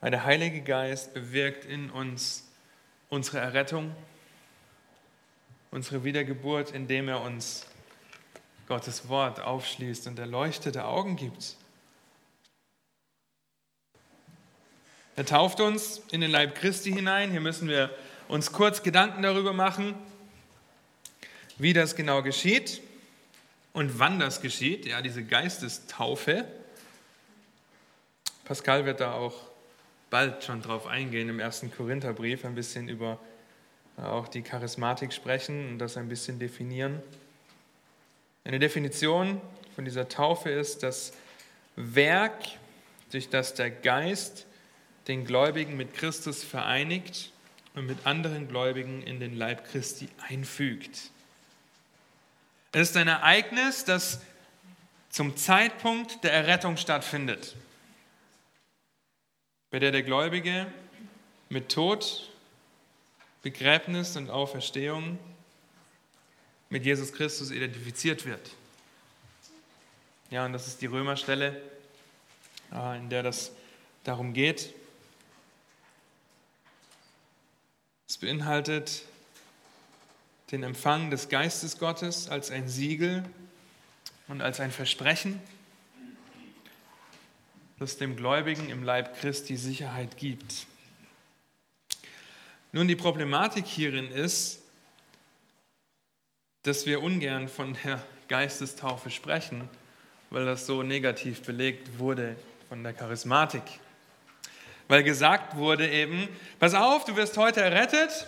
[0.02, 2.48] Weil der Heilige Geist bewirkt in uns
[3.10, 3.96] unsere Errettung,
[5.72, 7.66] unsere Wiedergeburt, indem er uns
[8.68, 11.58] Gottes Wort aufschließt und erleuchtete Augen gibt.
[15.18, 17.32] Er tauft uns in den Leib Christi hinein.
[17.32, 17.90] Hier müssen wir
[18.28, 19.96] uns kurz Gedanken darüber machen,
[21.58, 22.82] wie das genau geschieht
[23.72, 24.86] und wann das geschieht.
[24.86, 26.46] Ja, diese Geistestaufe.
[28.44, 29.36] Pascal wird da auch
[30.10, 33.18] bald schon drauf eingehen im ersten Korintherbrief, ein bisschen über
[33.98, 37.02] äh, auch die Charismatik sprechen und das ein bisschen definieren.
[38.44, 39.40] Eine Definition
[39.76, 41.14] von dieser Taufe ist das
[41.78, 42.44] Werk,
[43.12, 44.46] durch das der Geist
[45.08, 47.32] den Gläubigen mit Christus vereinigt
[47.76, 51.12] und mit anderen Gläubigen in den Leib Christi einfügt.
[52.72, 54.22] Es ist ein Ereignis, das
[55.10, 57.56] zum Zeitpunkt der Errettung stattfindet,
[59.72, 60.68] bei der der Gläubige
[61.50, 62.30] mit Tod,
[63.42, 65.20] Begräbnis und Auferstehung
[66.70, 68.52] mit Jesus Christus identifiziert wird.
[70.32, 71.62] Ja, und das ist die Römerstelle,
[72.74, 73.52] äh, in der das
[74.04, 74.74] darum geht.
[78.08, 79.02] Es beinhaltet
[80.52, 83.24] den Empfang des Geistes Gottes als ein Siegel
[84.28, 85.42] und als ein Versprechen,
[87.80, 90.68] das dem Gläubigen im Leib Christi Sicherheit gibt.
[92.72, 94.62] Nun, die Problematik hierin ist,
[96.62, 99.68] dass wir ungern von der Geistestaufe sprechen,
[100.30, 102.36] weil das so negativ belegt wurde
[102.70, 103.64] von der Charismatik.
[104.88, 106.28] Weil gesagt wurde eben,
[106.60, 108.28] pass auf, du wirst heute errettet,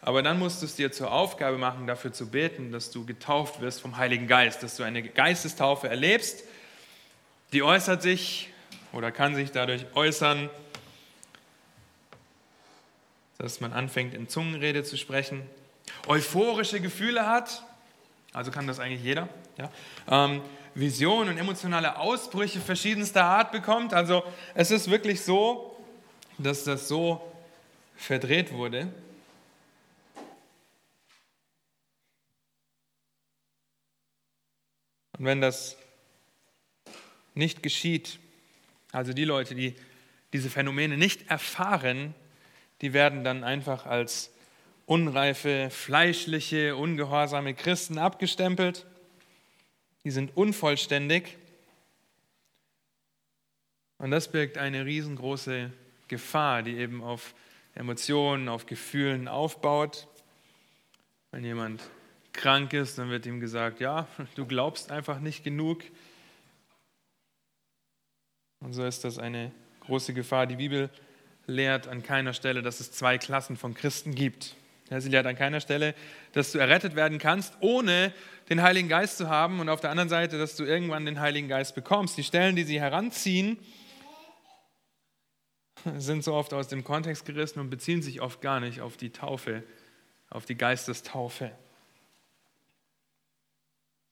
[0.00, 3.60] aber dann musst du es dir zur Aufgabe machen, dafür zu beten, dass du getauft
[3.60, 6.44] wirst vom Heiligen Geist, dass du eine Geistestaufe erlebst.
[7.52, 8.50] Die äußert sich
[8.92, 10.48] oder kann sich dadurch äußern,
[13.38, 15.42] dass man anfängt, in Zungenrede zu sprechen,
[16.06, 17.64] euphorische Gefühle hat,
[18.32, 19.70] also kann das eigentlich jeder, ja?
[20.08, 20.40] ähm,
[20.76, 23.94] Visionen und emotionale Ausbrüche verschiedenster Art bekommt.
[23.94, 24.22] Also
[24.54, 25.74] es ist wirklich so,
[26.36, 27.32] dass das so
[27.96, 28.92] verdreht wurde.
[35.18, 35.78] Und wenn das
[37.34, 38.18] nicht geschieht,
[38.92, 39.74] also die Leute, die
[40.34, 42.14] diese Phänomene nicht erfahren,
[42.82, 44.30] die werden dann einfach als
[44.84, 48.84] unreife, fleischliche, ungehorsame Christen abgestempelt.
[50.06, 51.36] Die sind unvollständig.
[53.98, 55.72] Und das birgt eine riesengroße
[56.06, 57.34] Gefahr, die eben auf
[57.74, 60.06] Emotionen, auf Gefühlen aufbaut.
[61.32, 61.82] Wenn jemand
[62.32, 65.82] krank ist, dann wird ihm gesagt, ja, du glaubst einfach nicht genug.
[68.60, 70.46] Und so ist das eine große Gefahr.
[70.46, 70.88] Die Bibel
[71.48, 74.54] lehrt an keiner Stelle, dass es zwei Klassen von Christen gibt.
[74.88, 75.96] Sie lehrt an keiner Stelle,
[76.30, 78.14] dass du errettet werden kannst, ohne
[78.48, 81.48] den Heiligen Geist zu haben und auf der anderen Seite, dass du irgendwann den Heiligen
[81.48, 82.16] Geist bekommst.
[82.16, 83.58] Die Stellen, die sie heranziehen,
[85.96, 89.10] sind so oft aus dem Kontext gerissen und beziehen sich oft gar nicht auf die
[89.10, 89.64] Taufe,
[90.30, 91.46] auf die Geistestaufe.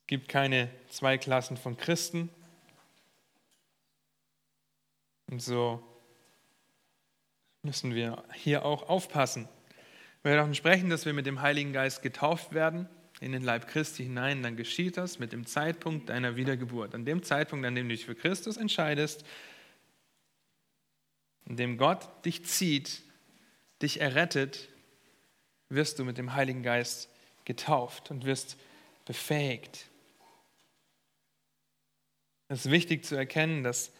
[0.02, 2.28] Es gibt keine zwei Klassen von Christen.
[5.30, 5.82] Und so
[7.62, 9.48] müssen wir hier auch aufpassen.
[10.22, 12.88] Wir davon sprechen, dass wir mit dem Heiligen Geist getauft werden
[13.20, 16.94] in den Leib Christi hinein, dann geschieht das mit dem Zeitpunkt deiner Wiedergeburt.
[16.94, 19.24] An dem Zeitpunkt, an dem du dich für Christus entscheidest,
[21.46, 23.02] in dem Gott dich zieht,
[23.82, 24.68] dich errettet,
[25.68, 27.08] wirst du mit dem Heiligen Geist
[27.44, 28.56] getauft und wirst
[29.04, 29.86] befähigt.
[32.48, 33.92] Es ist wichtig zu erkennen, dass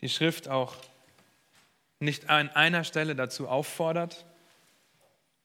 [0.00, 0.76] die Schrift auch
[1.98, 4.24] nicht an einer Stelle dazu auffordert,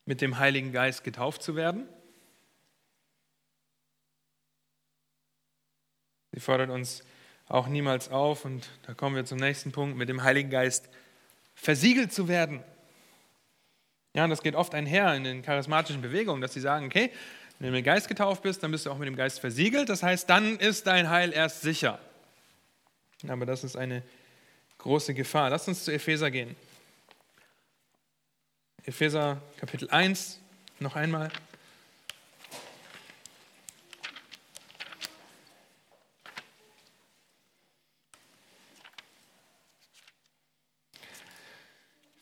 [0.06, 1.88] mit dem Heiligen Geist getauft zu werden.
[6.36, 7.02] Sie fordert uns
[7.48, 10.90] auch niemals auf, und da kommen wir zum nächsten Punkt, mit dem Heiligen Geist
[11.56, 12.62] versiegelt zu werden.
[14.14, 17.10] Ja, und das geht oft einher in den charismatischen Bewegungen, dass sie sagen, okay,
[17.58, 19.88] wenn du mit dem Geist getauft bist, dann bist du auch mit dem Geist versiegelt.
[19.88, 22.00] Das heißt, dann ist dein Heil erst sicher.
[23.26, 24.04] Aber das ist eine
[24.80, 25.50] große Gefahr.
[25.50, 26.54] Lass uns zu Epheser gehen.
[28.84, 30.42] Epheser Kapitel 1,
[30.82, 31.32] noch einmal.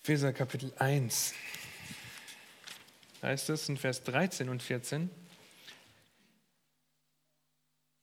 [0.05, 1.33] Epheser Kapitel 1.
[3.21, 5.09] Da heißt es in Vers 13 und 14.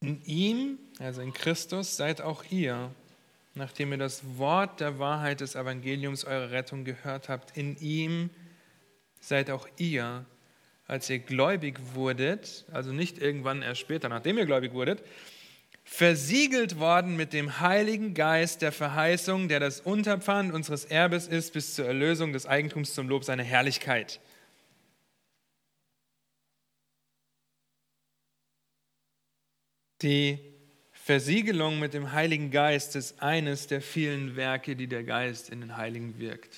[0.01, 2.90] In ihm, also in Christus, seid auch ihr,
[3.55, 8.30] nachdem ihr das Wort der Wahrheit des Evangeliums eurer Rettung gehört habt, in ihm
[9.20, 10.24] seid auch ihr,
[10.86, 15.03] als ihr gläubig wurdet, also nicht irgendwann erst später, nachdem ihr gläubig wurdet,
[15.93, 21.74] versiegelt worden mit dem Heiligen Geist der Verheißung, der das Unterpfand unseres Erbes ist bis
[21.74, 24.20] zur Erlösung des Eigentums zum Lob seiner Herrlichkeit.
[30.01, 30.38] Die
[30.93, 35.76] Versiegelung mit dem Heiligen Geist ist eines der vielen Werke, die der Geist in den
[35.76, 36.57] Heiligen wirkt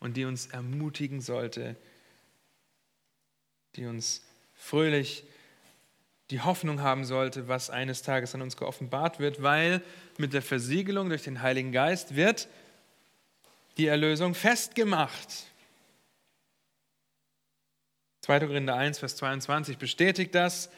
[0.00, 1.76] und die uns ermutigen sollte,
[3.76, 5.24] die uns fröhlich
[6.30, 9.82] die Hoffnung haben sollte, was eines Tages an uns geoffenbart wird, weil
[10.16, 12.48] mit der Versiegelung durch den Heiligen Geist wird
[13.76, 15.28] die Erlösung festgemacht.
[18.22, 18.40] 2.
[18.40, 20.70] Korinther 1, Vers 22 bestätigt das,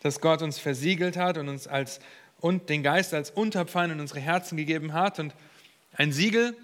[0.00, 2.00] dass Gott uns versiegelt hat und uns als
[2.40, 5.18] und den Geist als Unterpfand in unsere Herzen gegeben hat.
[5.18, 5.34] Und
[5.94, 6.54] ein Siegel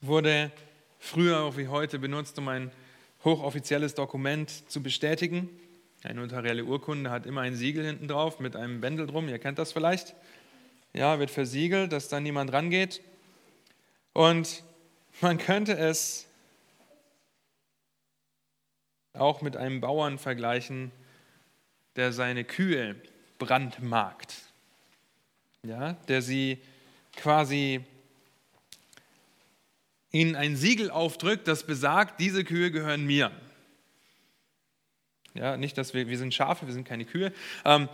[0.00, 0.52] wurde
[1.00, 2.70] früher auch wie heute benutzt, um ein
[3.24, 5.48] hochoffizielles Dokument zu bestätigen.
[6.04, 9.28] Eine notarielle Urkunde hat immer ein Siegel hinten drauf mit einem Bändel drum.
[9.28, 10.14] Ihr kennt das vielleicht.
[10.92, 13.00] Ja, wird versiegelt, dass da niemand rangeht.
[14.12, 14.64] Und
[15.20, 16.26] man könnte es
[19.12, 20.90] auch mit einem Bauern vergleichen,
[21.96, 22.96] der seine Kühe
[23.38, 24.34] brandmarkt,
[25.62, 26.58] ja, der sie
[27.16, 27.84] quasi
[30.10, 33.30] ihnen ein Siegel aufdrückt, das besagt, diese Kühe gehören mir.
[35.34, 37.32] Ja, nicht, dass wir, wir sind Schafe, wir sind keine Kühe.
[37.64, 37.88] Ähm,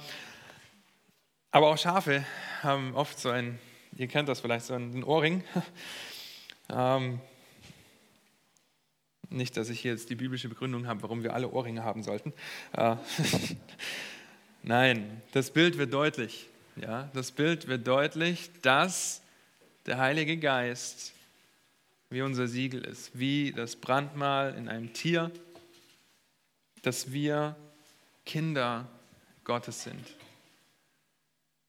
[1.50, 2.24] aber auch Schafe
[2.62, 3.58] haben oft so ein,
[3.96, 5.44] ihr kennt das vielleicht, so ein Ohrring.
[6.68, 7.20] ähm,
[9.30, 12.32] nicht, dass ich hier jetzt die biblische Begründung habe, warum wir alle Ohrringe haben sollten.
[12.72, 12.96] Äh,
[14.62, 16.48] Nein, das Bild wird deutlich.
[16.76, 19.22] Ja, das Bild wird deutlich, dass
[19.86, 21.12] der Heilige Geist
[22.10, 25.30] wie unser Siegel ist, wie das Brandmal in einem Tier,
[26.82, 27.56] dass wir
[28.24, 28.88] Kinder
[29.44, 30.04] Gottes sind.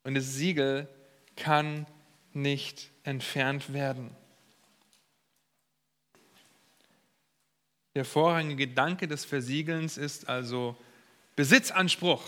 [0.03, 0.87] Und das Siegel
[1.35, 1.85] kann
[2.33, 4.11] nicht entfernt werden.
[7.95, 10.75] Der vorrangige Gedanke des Versiegelns ist also
[11.35, 12.23] Besitzanspruch.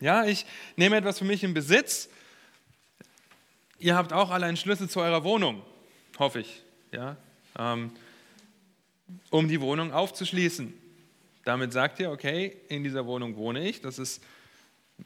[0.00, 2.08] Ja, ich nehme etwas für mich in Besitz.
[3.78, 5.62] Ihr habt auch alle einen Schlüssel zu eurer Wohnung,
[6.18, 6.62] hoffe ich,
[6.92, 7.16] ja,
[7.58, 7.92] ähm,
[9.30, 10.72] um die Wohnung aufzuschließen.
[11.48, 13.80] Damit sagt ihr, okay, in dieser Wohnung wohne ich.
[13.80, 14.22] Das ist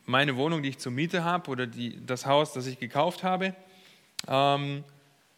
[0.06, 3.54] meine Wohnung, die ich zur Miete habe oder die, das Haus, das ich gekauft habe.
[4.26, 4.82] Ähm,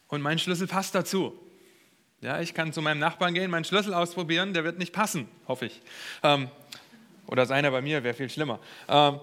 [0.08, 1.38] und mein Schlüssel passt dazu.
[2.22, 5.66] Ja, ich kann zu meinem Nachbarn gehen, meinen Schlüssel ausprobieren, der wird nicht passen, hoffe
[5.66, 5.82] ich.
[6.22, 6.48] Ähm,
[7.26, 8.58] oder seiner bei mir wäre viel schlimmer.
[8.88, 9.20] Ähm,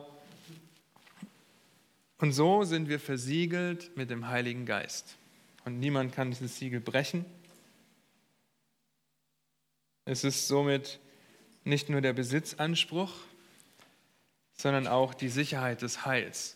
[2.19, 5.17] und so sind wir versiegelt mit dem Heiligen Geist.
[5.65, 7.25] Und niemand kann dieses Siegel brechen.
[10.05, 10.99] Es ist somit
[11.63, 13.13] nicht nur der Besitzanspruch,
[14.53, 16.55] sondern auch die Sicherheit des Heils.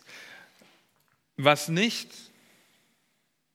[1.36, 2.10] Was nicht,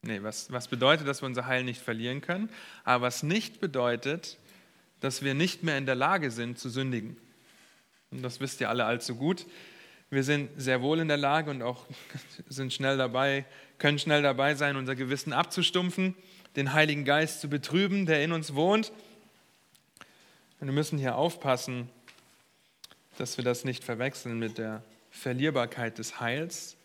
[0.02, 2.50] nee, was, was bedeutet, dass wir unser Heil nicht verlieren können,
[2.84, 4.38] aber was nicht bedeutet,
[5.00, 7.18] dass wir nicht mehr in der Lage sind zu sündigen.
[8.12, 9.46] Und das wisst ihr alle allzu gut.
[10.10, 11.86] Wir sind sehr wohl in der Lage und auch
[12.50, 13.46] sind schnell dabei,
[13.78, 16.16] können schnell dabei sein, unser Gewissen abzustumpfen,
[16.56, 18.92] den Heiligen Geist zu betrüben, der in uns wohnt.
[20.62, 21.90] Und wir müssen hier aufpassen,
[23.18, 26.78] dass wir das nicht verwechseln mit der Verlierbarkeit des Heils.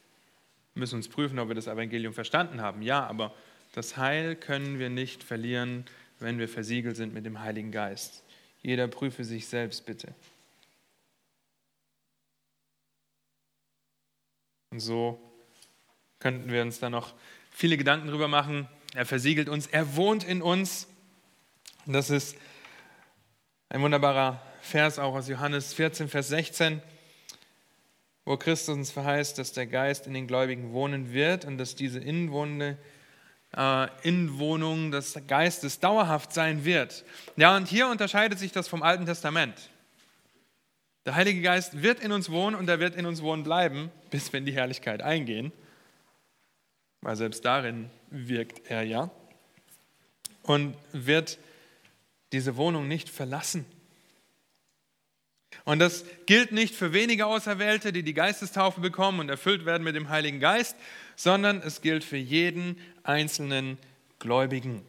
[0.72, 2.80] Wir müssen uns prüfen, ob wir das Evangelium verstanden haben.
[2.80, 3.34] Ja, aber
[3.72, 5.84] das Heil können wir nicht verlieren,
[6.20, 8.24] wenn wir versiegelt sind mit dem Heiligen Geist.
[8.62, 10.14] Jeder prüfe sich selbst bitte.
[14.70, 15.20] Und so
[16.18, 17.12] könnten wir uns da noch
[17.50, 18.68] viele Gedanken drüber machen.
[18.94, 20.88] Er versiegelt uns, er wohnt in uns.
[21.84, 22.36] Das ist
[23.68, 26.82] ein wunderbarer Vers auch aus Johannes 14, Vers 16,
[28.24, 31.98] wo Christus uns verheißt, dass der Geist in den Gläubigen wohnen wird und dass diese
[31.98, 32.78] Innenwohnende
[33.56, 37.04] äh, Innenwohnung des Geistes dauerhaft sein wird.
[37.36, 39.70] Ja, und hier unterscheidet sich das vom Alten Testament.
[41.04, 44.32] Der Heilige Geist wird in uns wohnen und er wird in uns wohnen bleiben, bis
[44.32, 45.52] wir in die Herrlichkeit eingehen,
[47.00, 49.10] weil selbst darin wirkt er ja
[50.42, 51.38] und wird
[52.36, 53.64] diese Wohnung nicht verlassen.
[55.64, 59.96] Und das gilt nicht für wenige Auserwählte, die die Geistestaufe bekommen und erfüllt werden mit
[59.96, 60.76] dem Heiligen Geist,
[61.16, 63.78] sondern es gilt für jeden einzelnen
[64.18, 64.84] Gläubigen.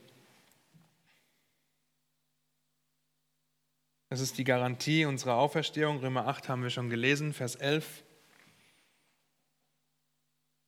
[4.09, 5.99] Das ist die Garantie unserer Auferstehung.
[5.99, 8.03] Römer 8 haben wir schon gelesen, Vers 11.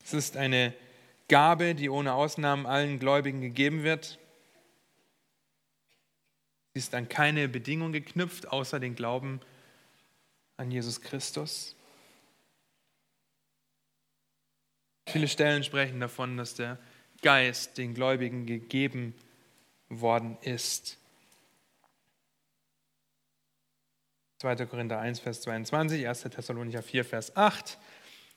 [0.02, 0.72] Es ist eine
[1.28, 4.18] Gabe, die ohne Ausnahmen allen Gläubigen gegeben wird.
[6.72, 9.40] Sie ist an keine Bedingung geknüpft, außer den Glauben
[10.56, 11.74] an Jesus Christus.
[15.08, 16.78] Viele Stellen sprechen davon, dass der
[17.22, 19.14] Geist den Gläubigen gegeben
[19.88, 20.98] worden ist.
[24.38, 24.66] 2.
[24.66, 26.22] Korinther 1, Vers 22, 1.
[26.22, 27.78] Thessalonicher 4, Vers 8,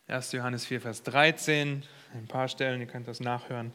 [0.07, 0.31] 1.
[0.33, 3.73] Johannes 4, Vers 13, ein paar Stellen, ihr könnt das nachhören.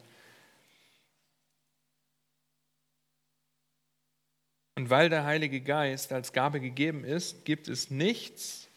[4.79, 8.69] Und weil der Heilige Geist als Gabe gegeben ist, gibt es nichts,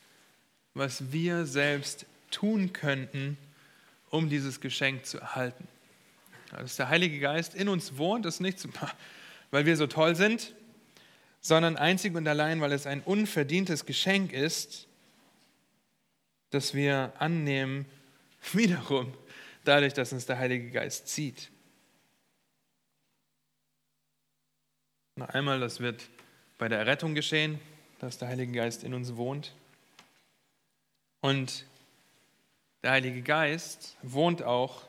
[0.74, 3.38] was wir selbst tun könnten,
[4.10, 5.68] um dieses Geschenk zu erhalten.
[6.50, 8.66] Dass der Heilige Geist in uns wohnt, ist nicht,
[9.52, 10.56] weil wir so toll sind,
[11.40, 14.88] sondern einzig und allein, weil es ein unverdientes Geschenk ist,
[16.50, 17.86] das wir annehmen,
[18.52, 19.14] wiederum
[19.62, 21.51] dadurch, dass uns der Heilige Geist zieht.
[25.16, 26.08] Noch einmal, das wird
[26.56, 27.60] bei der Errettung geschehen,
[27.98, 29.54] dass der Heilige Geist in uns wohnt.
[31.20, 31.66] Und
[32.82, 34.88] der Heilige Geist wohnt auch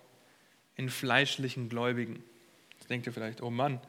[0.78, 2.24] in fleischlichen Gläubigen.
[2.72, 3.82] Jetzt denkt ihr vielleicht, oh Mann,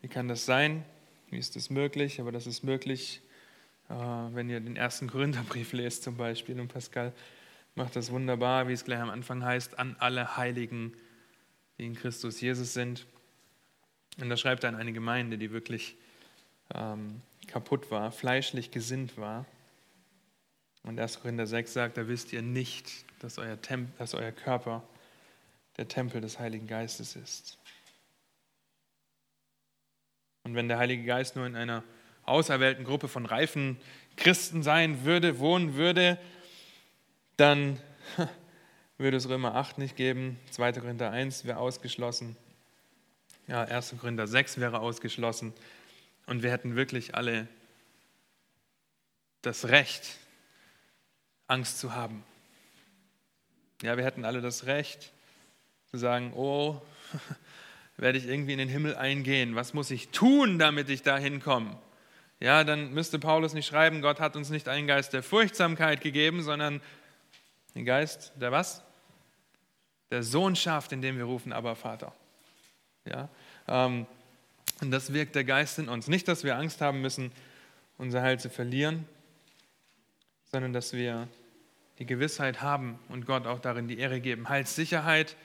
[0.00, 0.84] wie kann das sein?
[1.30, 2.20] Wie ist das möglich?
[2.20, 3.20] Aber das ist möglich,
[3.90, 6.58] äh, wenn ihr den ersten Korintherbrief lest zum Beispiel.
[6.58, 7.12] Und Pascal
[7.74, 10.94] macht das wunderbar, wie es gleich am Anfang heißt, an alle Heiligen,
[11.76, 13.06] die in Christus Jesus sind.
[14.18, 15.96] Und da schreibt er an eine Gemeinde, die wirklich
[16.74, 19.44] ähm, kaputt war, fleischlich gesinnt war.
[20.82, 21.20] Und 1.
[21.20, 24.82] Korinther 6 sagt, da wisst ihr nicht, dass euer, Temp dass euer Körper
[25.76, 27.58] der Tempel des Heiligen Geistes ist.
[30.44, 31.82] Und wenn der Heilige Geist nur in einer
[32.24, 33.78] auserwählten Gruppe von reifen
[34.16, 36.18] Christen sein würde, wohnen würde,
[37.36, 37.80] dann
[38.98, 40.72] würde es Römer 8 nicht geben, 2.
[40.72, 42.36] Korinther 1 wäre ausgeschlossen.
[43.48, 43.94] Ja, 1.
[44.00, 45.52] Korinther 6 wäre ausgeschlossen.
[46.26, 47.46] Und wir hätten wirklich alle
[49.42, 50.16] das Recht,
[51.46, 52.24] Angst zu haben.
[53.82, 55.12] Ja, wir hätten alle das Recht
[55.90, 56.82] zu sagen, oh,
[57.96, 59.54] werde ich irgendwie in den Himmel eingehen?
[59.54, 61.78] Was muss ich tun, damit ich da hinkomme?
[62.40, 66.42] Ja, dann müsste Paulus nicht schreiben, Gott hat uns nicht einen Geist der Furchtsamkeit gegeben,
[66.42, 66.82] sondern
[67.76, 68.82] den Geist der was?
[70.10, 72.12] Der Sohnschaft, in dem wir rufen, aber Vater.
[73.06, 73.28] Ja?
[73.68, 74.06] Ähm,
[74.80, 76.08] und das wirkt der Geist in uns.
[76.08, 77.32] Nicht, dass wir Angst haben müssen,
[77.98, 79.06] unser Heil zu verlieren,
[80.50, 81.28] sondern dass wir
[81.98, 84.48] die Gewissheit haben und Gott auch darin die Ehre geben.
[84.48, 85.36] Heilssicherheit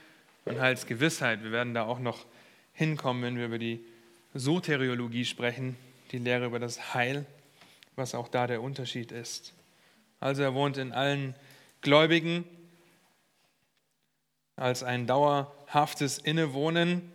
[0.46, 1.44] und Heilsgewissheit.
[1.44, 2.26] Wir werden da auch noch
[2.74, 3.80] hinkommen, wenn wir über die
[4.34, 5.78] Soteriologie sprechen,
[6.12, 7.26] die Lehre über das Heil,
[7.96, 9.54] was auch da der Unterschied ist.
[10.20, 11.36] Also er wohnt in allen
[11.82, 12.46] Gläubigen
[14.56, 17.12] als ein dauerhaftes Innewohnen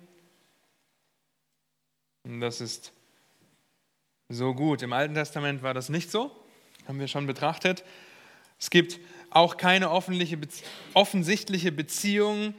[2.27, 2.93] und das ist
[4.29, 4.83] so gut.
[4.83, 6.31] Im Alten Testament war das nicht so,
[6.87, 7.85] haben wir schon betrachtet.
[8.59, 8.99] Es gibt
[9.31, 12.55] auch keine offensichtliche Beziehung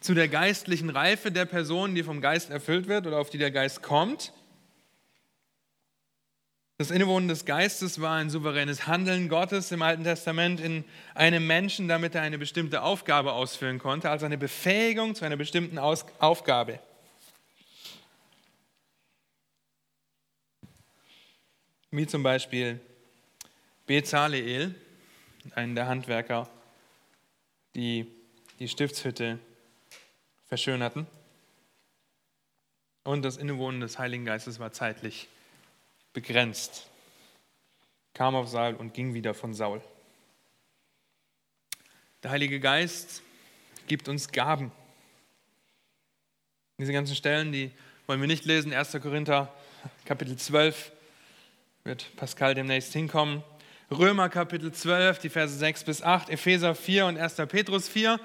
[0.00, 3.50] zu der geistlichen Reife der Person, die vom Geist erfüllt wird oder auf die der
[3.50, 4.32] Geist kommt.
[6.78, 10.84] Das Innewohnen des Geistes war ein souveränes Handeln Gottes im Alten Testament in
[11.14, 15.78] einem Menschen, damit er eine bestimmte Aufgabe ausführen konnte, also eine Befähigung zu einer bestimmten
[15.78, 16.80] Aufgabe.
[21.90, 22.80] Wie zum Beispiel
[23.86, 24.74] Bezaleel,
[25.54, 26.48] einen der Handwerker,
[27.74, 28.06] die
[28.58, 29.38] die Stiftshütte
[30.46, 31.06] verschönerten.
[33.04, 35.28] Und das Innewohnen des Heiligen Geistes war zeitlich
[36.12, 36.88] begrenzt.
[38.14, 39.80] Kam auf Saul und ging wieder von Saul.
[42.22, 43.22] Der Heilige Geist
[43.86, 44.70] gibt uns Gaben.
[46.78, 47.70] Diese ganzen Stellen, die
[48.06, 48.72] wollen wir nicht lesen.
[48.72, 48.92] 1.
[49.00, 49.52] Korinther
[50.04, 50.92] Kapitel 12,
[51.84, 53.42] wird Pascal demnächst hinkommen.
[53.90, 57.36] Römer Kapitel 12, die Verse 6 bis 8, Epheser 4 und 1.
[57.48, 58.20] Petrus 4.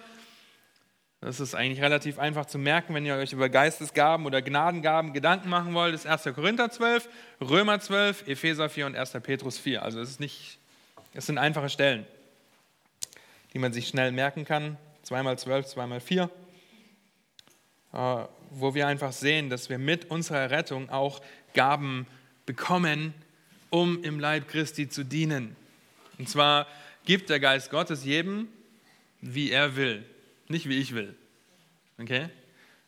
[1.22, 5.50] Das ist eigentlich relativ einfach zu merken, wenn ihr euch über Geistesgaben oder Gnadengaben Gedanken
[5.50, 5.96] machen wollt.
[5.96, 6.36] Das ist 1.
[6.36, 7.10] Korinther 12,
[7.42, 9.12] Römer 12, Epheser 4 und 1.
[9.24, 9.82] Petrus 4.
[9.82, 10.60] Also es, ist nicht,
[11.14, 12.06] es sind einfache Stellen,
[13.54, 14.78] die man sich schnell merken kann.
[15.02, 16.30] Zweimal 12, zweimal 4.
[17.94, 18.18] Äh,
[18.52, 21.22] wo wir einfach sehen, dass wir mit unserer Rettung auch
[21.54, 22.06] Gaben
[22.46, 23.16] bekommen,
[23.70, 25.56] um im Leib Christi zu dienen.
[26.18, 26.68] Und zwar
[27.06, 28.48] gibt der Geist Gottes jedem,
[29.22, 30.04] wie er will,
[30.48, 31.16] nicht wie ich will.
[32.00, 32.30] Okay?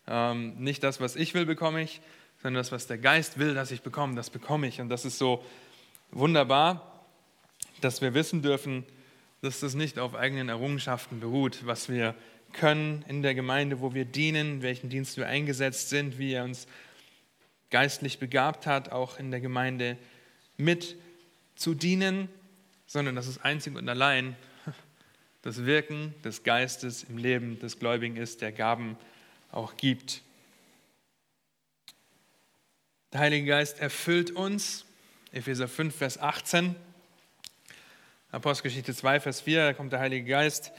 [0.07, 2.01] Ähm, nicht das, was ich will, bekomme ich,
[2.41, 4.79] sondern das, was der Geist will, dass ich bekomme, das bekomme ich.
[4.79, 5.43] Und das ist so
[6.11, 7.03] wunderbar,
[7.81, 8.85] dass wir wissen dürfen,
[9.41, 12.15] dass das nicht auf eigenen Errungenschaften beruht, was wir
[12.53, 16.67] können in der Gemeinde, wo wir dienen, welchen Dienst wir eingesetzt sind, wie er uns
[17.69, 19.97] geistlich begabt hat, auch in der Gemeinde
[20.57, 20.95] mit
[21.55, 22.29] zu dienen,
[22.85, 24.35] sondern dass es einzig und allein
[25.41, 28.97] das Wirken des Geistes im Leben des Gläubigen ist, der Gaben
[29.51, 30.21] auch gibt.
[33.13, 34.85] Der Heilige Geist erfüllt uns,
[35.31, 36.75] Epheser 5, Vers 18,
[38.31, 40.71] Apostelgeschichte 2, Vers 4, da kommt der Heilige Geist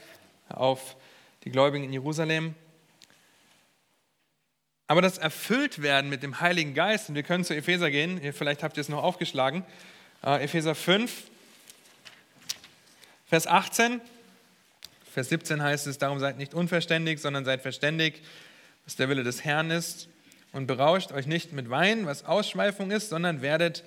[0.49, 0.95] auf
[1.43, 2.53] die Gläubigen in Jerusalem.
[4.89, 8.75] Aber das Erfülltwerden mit dem Heiligen Geist, und wir können zu Epheser gehen, vielleicht habt
[8.75, 9.63] ihr es noch aufgeschlagen,
[10.25, 11.25] äh, Epheser 5,
[13.27, 14.01] Vers 18,
[15.13, 18.23] Vers 17 heißt es, darum seid nicht unverständig, sondern seid verständig,
[18.85, 20.07] was der Wille des Herrn ist.
[20.53, 23.83] Und berauscht euch nicht mit Wein, was Ausschweifung ist, sondern werdet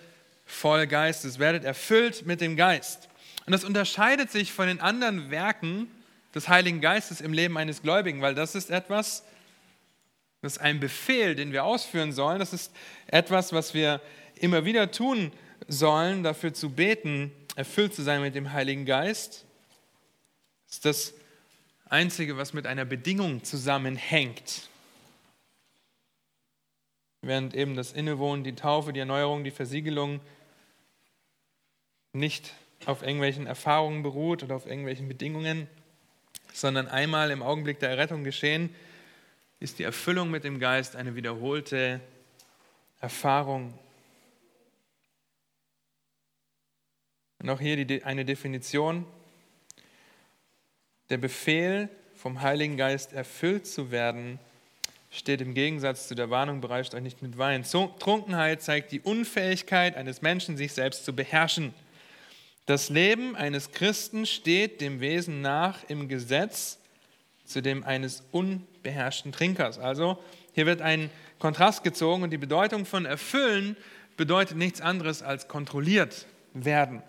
[0.47, 3.09] voll Geistes, werdet erfüllt mit dem Geist.
[3.45, 5.89] Und das unterscheidet sich von den anderen Werken
[6.33, 9.25] des Heiligen Geistes im Leben eines Gläubigen, weil das ist etwas,
[10.43, 12.41] das ist ein Befehl, den wir ausführen sollen.
[12.41, 12.73] Das ist
[13.07, 14.01] etwas, was wir
[14.35, 15.33] immer wieder tun
[15.69, 19.45] sollen, dafür zu beten, erfüllt zu sein mit dem Heiligen Geist.
[20.67, 21.15] Das ist das
[21.89, 24.69] Einzige, was mit einer Bedingung zusammenhängt.
[27.21, 30.21] Während eben das Innewohnen, die Taufe, die Erneuerung, die Versiegelung
[32.13, 32.53] nicht
[32.85, 35.69] auf irgendwelchen Erfahrungen beruht oder auf irgendwelchen Bedingungen,
[36.53, 38.75] sondern einmal im Augenblick der Errettung geschehen,
[39.63, 42.01] ist die Erfüllung mit dem Geist eine wiederholte
[43.01, 43.73] Erfahrung.
[47.39, 49.07] Und auch hier die, eine Definition.
[51.11, 54.41] Der Befehl, vom Heiligen Geist erfüllt zu werden,
[55.13, 57.63] steht im Gegensatz zu der Warnung, bereischt euch nicht mit Wein.
[57.63, 61.73] Trunkenheit zeigt die Unfähigkeit eines Menschen, sich selbst zu beherrschen.
[62.67, 66.79] Das Leben eines Christen steht dem Wesen nach im Gesetz
[67.53, 69.79] zu dem eines unbeherrschten Trinkers.
[69.79, 70.19] Also
[70.53, 73.77] hier wird ein Kontrast gezogen und die Bedeutung von erfüllen
[74.17, 77.03] bedeutet nichts anderes als kontrolliert werden.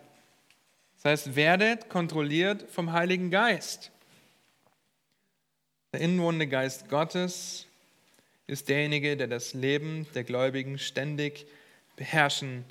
[0.95, 3.91] Das heißt, werdet kontrolliert vom Heiligen Geist.
[5.91, 7.67] Der inwohnende Geist Gottes
[8.47, 11.45] ist derjenige, der das Leben der Gläubigen ständig
[11.95, 12.65] beherrschen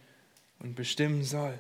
[0.59, 1.59] und bestimmen soll.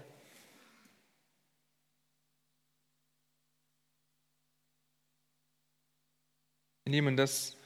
[6.85, 7.57] Lieben, das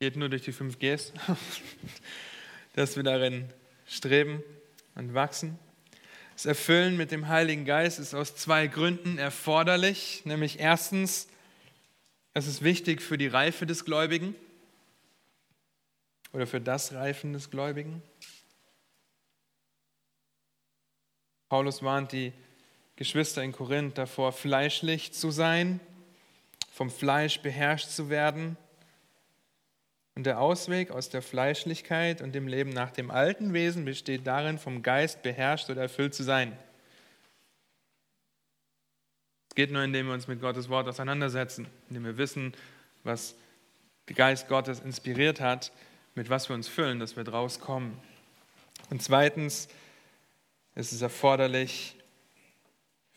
[0.00, 1.12] geht nur durch die 5 Gs,
[2.74, 3.48] dass wir darin
[3.86, 4.42] streben
[4.96, 5.56] und wachsen.
[6.34, 10.22] Das Erfüllen mit dem Heiligen Geist ist aus zwei Gründen erforderlich.
[10.24, 11.28] Nämlich erstens,
[12.34, 14.34] es ist wichtig für die Reife des Gläubigen
[16.32, 18.02] oder für das Reifen des Gläubigen.
[21.48, 22.32] Paulus warnt die
[22.96, 25.80] Geschwister in Korinth davor, fleischlich zu sein
[26.78, 28.56] vom Fleisch beherrscht zu werden.
[30.14, 34.60] Und der Ausweg aus der Fleischlichkeit und dem Leben nach dem alten Wesen besteht darin,
[34.60, 36.56] vom Geist beherrscht oder erfüllt zu sein.
[39.48, 42.52] Es geht nur, indem wir uns mit Gottes Wort auseinandersetzen, indem wir wissen,
[43.02, 43.34] was
[44.08, 45.72] der Geist Gottes inspiriert hat,
[46.14, 48.00] mit was wir uns füllen, dass wir draus kommen.
[48.88, 49.66] Und zweitens
[50.76, 51.96] ist es erforderlich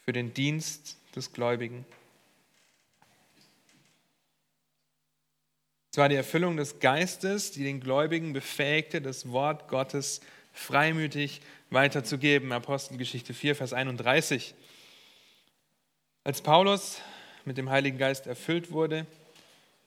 [0.04, 1.86] für den Dienst des Gläubigen.
[5.92, 10.22] Es war die Erfüllung des Geistes, die den Gläubigen befähigte, das Wort Gottes
[10.54, 12.54] freimütig weiterzugeben.
[12.54, 14.56] Apostelgeschichte 4, Vers 31.
[16.24, 17.02] Als Paulus
[17.44, 19.06] mit dem Heiligen Geist erfüllt wurde,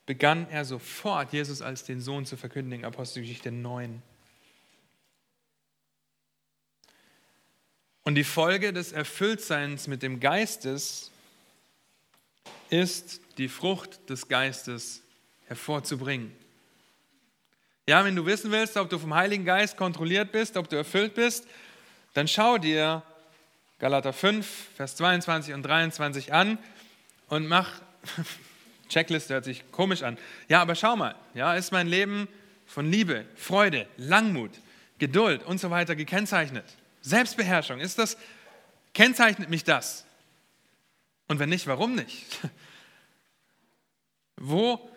[0.05, 2.85] begann er sofort, Jesus als den Sohn zu verkündigen.
[2.85, 4.03] Apostelgeschichte 9.
[8.03, 11.11] Und die Folge des Erfülltseins mit dem Geistes
[12.69, 15.01] ist die Frucht des Geistes
[15.47, 16.35] hervorzubringen.
[17.87, 21.15] Ja, wenn du wissen willst, ob du vom Heiligen Geist kontrolliert bist, ob du erfüllt
[21.15, 21.47] bist,
[22.15, 23.03] dann schau dir
[23.79, 26.59] Galater 5, Vers 22 und 23 an
[27.29, 27.69] und mach,
[28.89, 30.17] Checkliste hört sich komisch an.
[30.49, 32.29] Ja, aber schau mal, ja, ist mein Leben
[32.67, 34.53] von Liebe, Freude, Langmut,
[34.99, 36.65] Geduld und so weiter gekennzeichnet?
[37.03, 38.17] Selbstbeherrschung, ist das,
[38.95, 40.07] kennzeichnet mich das?
[41.29, 42.25] Und wenn nicht, warum nicht?
[44.37, 44.91] Wo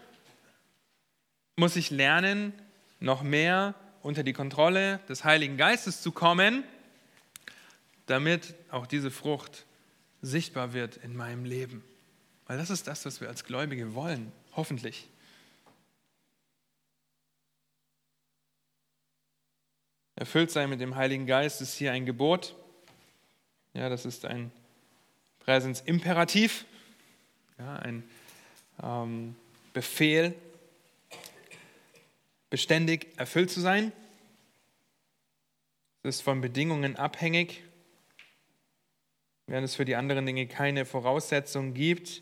[1.58, 2.54] muss ich lernen,
[3.00, 6.64] noch mehr unter die Kontrolle des Heiligen Geistes zu kommen,
[8.06, 9.66] damit auch diese Frucht
[10.22, 11.84] sichtbar wird in meinem Leben.
[12.46, 15.10] Weil das ist das, was wir als Gläubige wollen, hoffentlich.
[20.16, 22.56] Erfüllt sein mit dem Heiligen Geist ist hier ein Gebot.
[23.74, 24.52] Ja, das ist ein
[25.40, 26.66] Präsensimperativ,
[27.58, 28.04] ja, ein
[28.82, 29.36] ähm,
[29.74, 30.36] Befehl,
[32.50, 33.92] beständig erfüllt zu sein.
[36.04, 37.64] Es ist von Bedingungen abhängig.
[39.48, 42.22] Während es für die anderen Dinge keine Voraussetzungen gibt,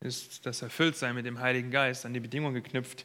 [0.00, 3.04] ist das Erfülltsein mit dem Heiligen Geist an die Bedingung geknüpft,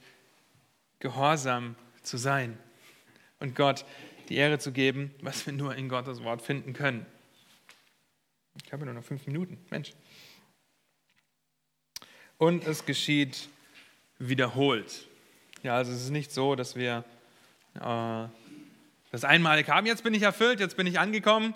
[0.99, 2.58] gehorsam zu sein
[3.39, 3.86] und Gott
[4.30, 7.06] die Ehre zu geben, was wir nur in Gottes Wort finden können.
[8.64, 9.58] Ich habe nur noch fünf Minuten.
[9.70, 9.93] Mensch.
[12.38, 13.49] Und es geschieht
[14.20, 15.08] wiederholt.
[15.64, 17.05] Ja, also es ist nicht so, dass wir
[17.76, 18.28] äh,
[19.11, 19.88] das einmalig haben.
[19.88, 21.53] Jetzt bin ich erfüllt, jetzt bin ich angekommen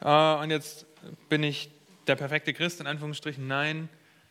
[0.00, 0.86] äh, und jetzt
[1.28, 1.70] bin ich
[2.08, 3.46] der perfekte Christ in Anführungsstrichen.
[3.46, 3.88] Nein,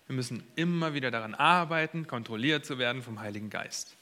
[0.07, 3.95] wir müssen immer wieder daran arbeiten, kontrolliert zu werden vom Heiligen Geist.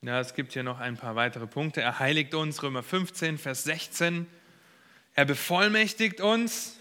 [0.00, 1.82] Ja, es gibt hier noch ein paar weitere Punkte.
[1.82, 4.26] Er heiligt uns, Römer 15, Vers 16.
[5.14, 6.78] Er bevollmächtigt uns.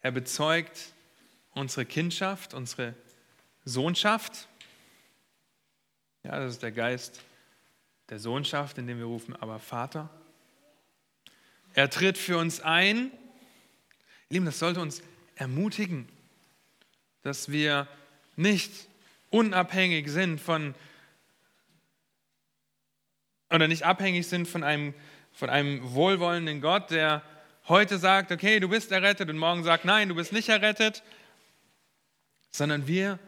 [0.00, 0.94] Er bezeugt
[1.52, 2.94] unsere Kindschaft, unsere
[3.68, 4.48] Sohnschaft.
[6.24, 7.20] Ja, das ist der Geist
[8.08, 10.08] der Sohnschaft, in dem wir rufen, aber Vater.
[11.74, 13.10] Er tritt für uns ein.
[14.30, 15.02] Lieben, das sollte uns
[15.36, 16.08] ermutigen,
[17.22, 17.86] dass wir
[18.36, 18.72] nicht
[19.30, 20.74] unabhängig sind von
[23.50, 24.94] oder nicht abhängig sind von einem,
[25.32, 27.22] von einem wohlwollenden Gott, der
[27.66, 31.02] heute sagt, okay, du bist errettet und morgen sagt, nein, du bist nicht errettet,
[32.50, 33.18] sondern wir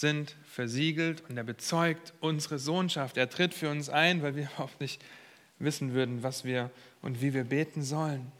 [0.00, 3.16] sind versiegelt und er bezeugt unsere Sohnschaft.
[3.16, 5.00] Er tritt für uns ein, weil wir überhaupt nicht
[5.60, 8.32] wissen würden, was wir und wie wir beten sollen.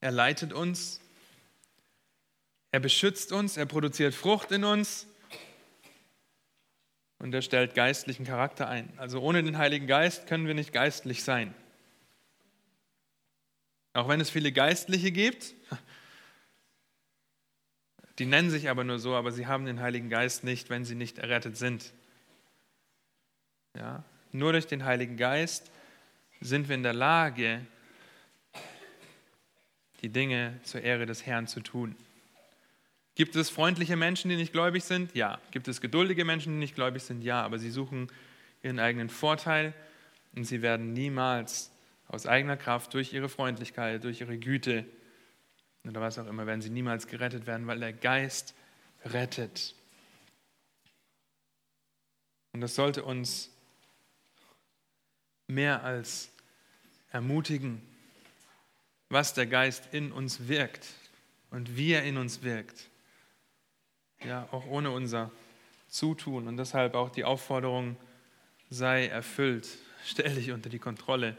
[0.00, 1.00] Er leitet uns,
[2.70, 5.08] er beschützt uns, er produziert Frucht in uns
[7.18, 8.96] und er stellt geistlichen Charakter ein.
[8.96, 11.52] Also ohne den Heiligen Geist können wir nicht geistlich sein.
[13.92, 15.54] Auch wenn es viele Geistliche gibt,
[18.18, 20.94] die nennen sich aber nur so, aber sie haben den Heiligen Geist nicht, wenn sie
[20.94, 21.92] nicht errettet sind.
[23.76, 24.04] Ja?
[24.32, 25.70] Nur durch den Heiligen Geist
[26.40, 27.60] sind wir in der Lage,
[30.02, 31.96] die Dinge zur Ehre des Herrn zu tun.
[33.14, 35.14] Gibt es freundliche Menschen, die nicht gläubig sind?
[35.14, 35.40] Ja.
[35.50, 37.22] Gibt es geduldige Menschen, die nicht gläubig sind?
[37.24, 37.42] Ja.
[37.42, 38.08] Aber sie suchen
[38.62, 39.74] ihren eigenen Vorteil
[40.34, 41.72] und sie werden niemals
[42.06, 44.84] aus eigener Kraft durch ihre Freundlichkeit, durch ihre Güte
[45.84, 48.54] oder was auch immer, werden sie niemals gerettet werden, weil der Geist
[49.04, 49.74] rettet.
[52.52, 53.50] Und das sollte uns
[55.46, 56.30] mehr als
[57.10, 57.80] ermutigen,
[59.08, 60.86] was der Geist in uns wirkt
[61.50, 62.88] und wie er in uns wirkt
[64.24, 65.30] ja, auch ohne unser
[65.88, 66.48] Zutun.
[66.48, 67.96] Und deshalb auch die Aufforderung,
[68.70, 69.68] sei erfüllt,
[70.04, 71.36] stell dich unter die Kontrolle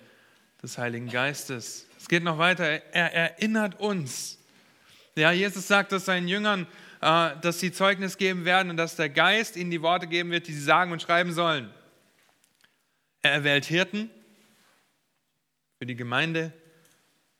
[0.61, 1.87] des Heiligen Geistes.
[1.97, 4.37] Es geht noch weiter, er erinnert uns.
[5.15, 6.67] Ja, Jesus sagt es seinen Jüngern,
[7.01, 10.47] äh, dass sie Zeugnis geben werden und dass der Geist ihnen die Worte geben wird,
[10.47, 11.73] die sie sagen und schreiben sollen.
[13.21, 14.09] Er erwählt Hirten
[15.77, 16.53] für die Gemeinde,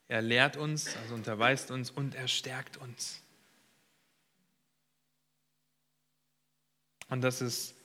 [0.08, 3.22] er lehrt uns, also unterweist uns und er stärkt uns.
[7.10, 7.76] Und das ist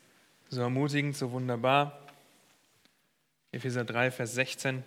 [0.49, 2.07] so ermutigend, so wunderbar.
[3.53, 4.85] Epheser 3, Vers 16.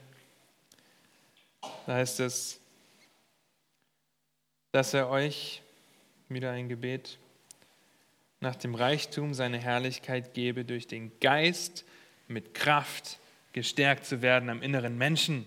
[1.88, 2.59] Da heißt es,
[4.73, 5.61] dass er euch,
[6.27, 7.17] wieder ein Gebet,
[8.41, 11.85] nach dem Reichtum seiner Herrlichkeit gebe, durch den Geist
[12.27, 13.19] mit Kraft
[13.53, 15.45] gestärkt zu werden am inneren Menschen.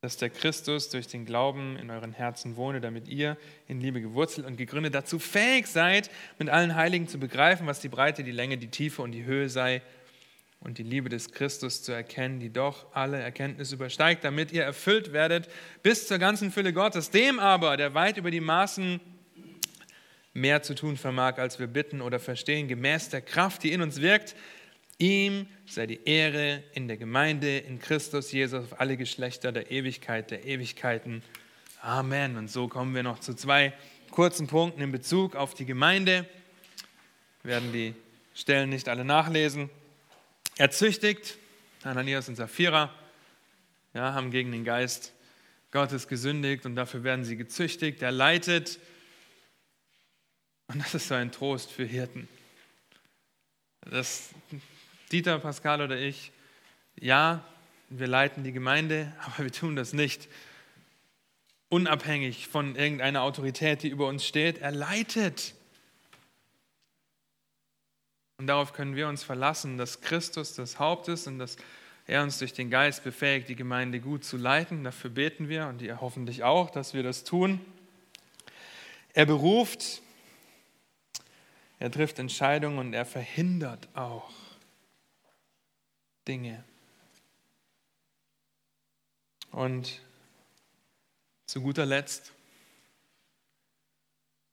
[0.00, 3.36] Dass der Christus durch den Glauben in euren Herzen wohne, damit ihr
[3.66, 7.88] in Liebe gewurzelt und gegründet dazu fähig seid, mit allen Heiligen zu begreifen, was die
[7.88, 9.82] Breite, die Länge, die Tiefe und die Höhe sei
[10.64, 15.12] und die Liebe des Christus zu erkennen, die doch alle Erkenntnis übersteigt, damit ihr erfüllt
[15.12, 15.48] werdet
[15.82, 17.10] bis zur ganzen Fülle Gottes.
[17.10, 18.98] Dem aber, der weit über die Maßen
[20.32, 24.00] mehr zu tun vermag, als wir bitten oder verstehen, gemäß der Kraft, die in uns
[24.00, 24.34] wirkt,
[24.98, 30.30] Ihm sei die Ehre in der Gemeinde, in Christus Jesus, auf alle Geschlechter der Ewigkeit,
[30.30, 31.22] der Ewigkeiten.
[31.82, 32.36] Amen.
[32.36, 33.72] Und so kommen wir noch zu zwei
[34.12, 36.26] kurzen Punkten in Bezug auf die Gemeinde.
[37.42, 37.94] Wir werden die
[38.34, 39.68] Stellen nicht alle nachlesen.
[40.56, 41.36] Er züchtigt,
[41.82, 42.94] Ananias und Sapphira,
[43.92, 45.12] ja, haben gegen den Geist
[45.72, 48.02] Gottes gesündigt und dafür werden sie gezüchtigt.
[48.02, 48.78] Er leitet.
[50.68, 52.28] Und das ist so ein Trost für Hirten.
[53.80, 54.30] Das
[55.10, 56.30] Dieter, Pascal oder ich,
[57.00, 57.44] ja,
[57.90, 60.28] wir leiten die Gemeinde, aber wir tun das nicht
[61.68, 64.58] unabhängig von irgendeiner Autorität, die über uns steht.
[64.58, 65.54] Er leitet.
[68.38, 71.56] Und darauf können wir uns verlassen, dass Christus das Haupt ist und dass
[72.06, 74.84] er uns durch den Geist befähigt, die Gemeinde gut zu leiten.
[74.84, 77.60] Dafür beten wir und ihr hoffentlich auch, dass wir das tun.
[79.14, 80.02] Er beruft,
[81.78, 84.30] er trifft Entscheidungen und er verhindert auch
[86.26, 86.64] Dinge.
[89.52, 90.00] Und
[91.46, 92.32] zu guter Letzt,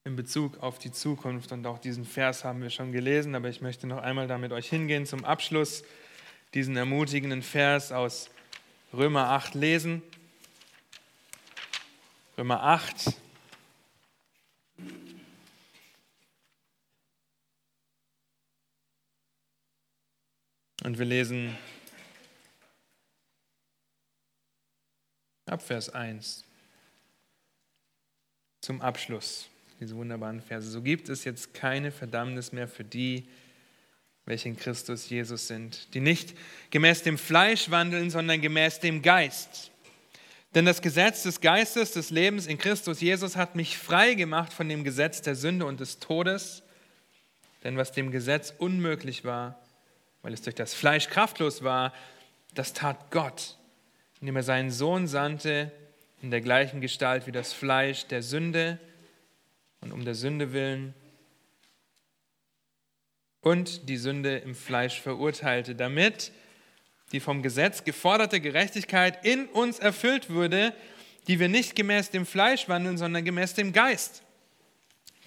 [0.04, 3.62] in Bezug auf die Zukunft, und auch diesen Vers haben wir schon gelesen, aber ich
[3.62, 5.84] möchte noch einmal da mit euch hingehen zum Abschluss,
[6.54, 8.30] diesen ermutigenden Vers aus
[8.93, 10.02] Römer 8 lesen.
[12.38, 13.16] Römer 8.
[20.84, 21.56] Und wir lesen
[25.45, 26.43] ab Vers 1
[28.62, 29.51] zum Abschluss,
[29.82, 30.69] diese wunderbaren Verse.
[30.69, 33.27] So gibt es jetzt keine Verdammnis mehr für die,
[34.25, 36.38] welche in Christus Jesus sind, die nicht
[36.69, 39.71] gemäß dem Fleisch wandeln, sondern gemäß dem Geist.
[40.53, 44.69] Denn das Gesetz des Geistes des Lebens in Christus Jesus hat mich frei gemacht von
[44.69, 46.61] dem Gesetz der Sünde und des Todes.
[47.63, 49.59] Denn was dem Gesetz unmöglich war,
[50.21, 51.91] weil es durch das Fleisch kraftlos war,
[52.53, 53.57] das tat Gott,
[54.19, 55.71] indem er seinen Sohn sandte
[56.21, 58.77] in der gleichen Gestalt wie das Fleisch der Sünde
[59.82, 60.93] und um der Sünde willen
[63.41, 66.32] und die Sünde im Fleisch verurteilte, damit
[67.11, 70.73] die vom Gesetz geforderte Gerechtigkeit in uns erfüllt würde,
[71.27, 74.23] die wir nicht gemäß dem Fleisch wandeln, sondern gemäß dem Geist.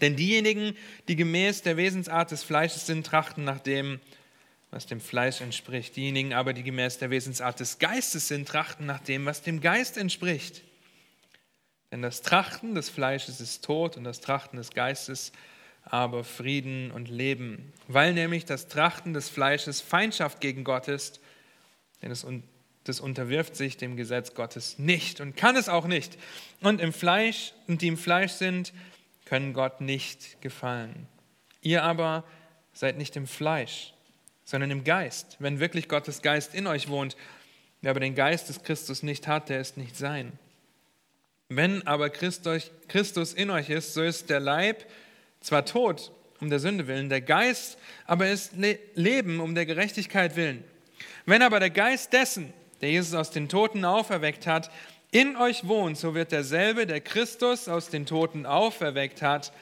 [0.00, 0.76] Denn diejenigen,
[1.08, 4.00] die gemäß der Wesensart des Fleisches sind, trachten nach dem,
[4.70, 5.94] was dem Fleisch entspricht.
[5.94, 9.96] Diejenigen aber, die gemäß der Wesensart des Geistes sind, trachten nach dem, was dem Geist
[9.96, 10.62] entspricht.
[11.94, 15.30] Denn das Trachten des Fleisches ist Tod und das Trachten des Geistes
[15.84, 17.72] aber Frieden und Leben.
[17.86, 21.20] Weil nämlich das Trachten des Fleisches Feindschaft gegen Gott ist,
[22.02, 22.26] denn es
[22.82, 26.18] das unterwirft sich dem Gesetz Gottes nicht und kann es auch nicht.
[26.62, 28.72] Und im Fleisch und die im Fleisch sind,
[29.24, 31.06] können Gott nicht gefallen.
[31.60, 32.24] Ihr aber
[32.72, 33.94] seid nicht im Fleisch,
[34.44, 37.16] sondern im Geist, wenn wirklich Gottes Geist in euch wohnt.
[37.82, 40.40] Wer aber den Geist des Christus nicht hat, der ist nicht sein.
[41.48, 44.84] Wenn aber Christus in euch ist, so ist der Leib
[45.40, 48.52] zwar tot um der Sünde willen, der Geist aber ist
[48.94, 50.64] Leben um der Gerechtigkeit willen.
[51.26, 54.70] Wenn aber der Geist dessen, der Jesus aus den Toten auferweckt hat,
[55.10, 59.52] in euch wohnt, so wird derselbe, der Christus aus den Toten auferweckt hat,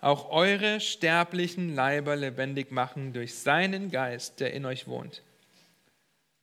[0.00, 5.22] auch eure sterblichen Leiber lebendig machen durch seinen Geist, der in euch wohnt.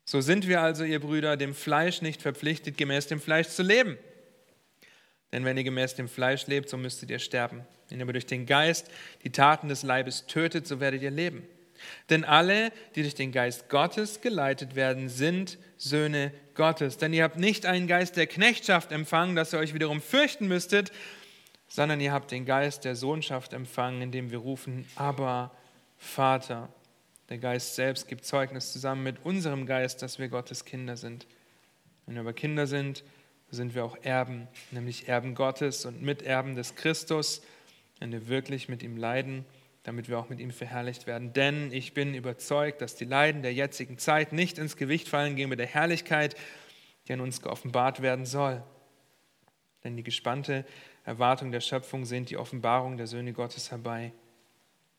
[0.05, 3.97] So sind wir also, ihr Brüder, dem Fleisch nicht verpflichtet, gemäß dem Fleisch zu leben.
[5.31, 7.65] Denn wenn ihr gemäß dem Fleisch lebt, so müsstet ihr sterben.
[7.89, 8.89] Wenn ihr aber durch den Geist
[9.23, 11.47] die Taten des Leibes tötet, so werdet ihr leben.
[12.09, 16.97] Denn alle, die durch den Geist Gottes geleitet werden, sind Söhne Gottes.
[16.97, 20.91] Denn ihr habt nicht einen Geist der Knechtschaft empfangen, dass ihr euch wiederum fürchten müsstet,
[21.67, 25.51] sondern ihr habt den Geist der Sohnschaft empfangen, indem wir rufen, aber
[25.97, 26.69] Vater.
[27.29, 31.27] Der Geist selbst gibt Zeugnis zusammen mit unserem Geist, dass wir Gottes Kinder sind.
[32.05, 33.03] Wenn wir aber Kinder sind,
[33.51, 37.41] sind wir auch Erben, nämlich Erben Gottes und Miterben des Christus,
[37.99, 39.45] wenn wir wirklich mit ihm leiden,
[39.83, 41.33] damit wir auch mit ihm verherrlicht werden.
[41.33, 45.49] Denn ich bin überzeugt, dass die Leiden der jetzigen Zeit nicht ins Gewicht fallen gehen
[45.49, 46.35] mit der Herrlichkeit,
[47.07, 48.63] die an uns geoffenbart werden soll.
[49.83, 50.65] Denn die gespannte
[51.05, 54.11] Erwartung der Schöpfung sehnt die Offenbarung der Söhne Gottes herbei.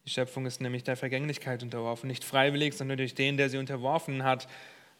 [0.04, 4.24] Die Schöpfung ist nämlich der Vergänglichkeit unterworfen, nicht freiwillig, sondern durch den, der sie unterworfen
[4.24, 4.48] hat,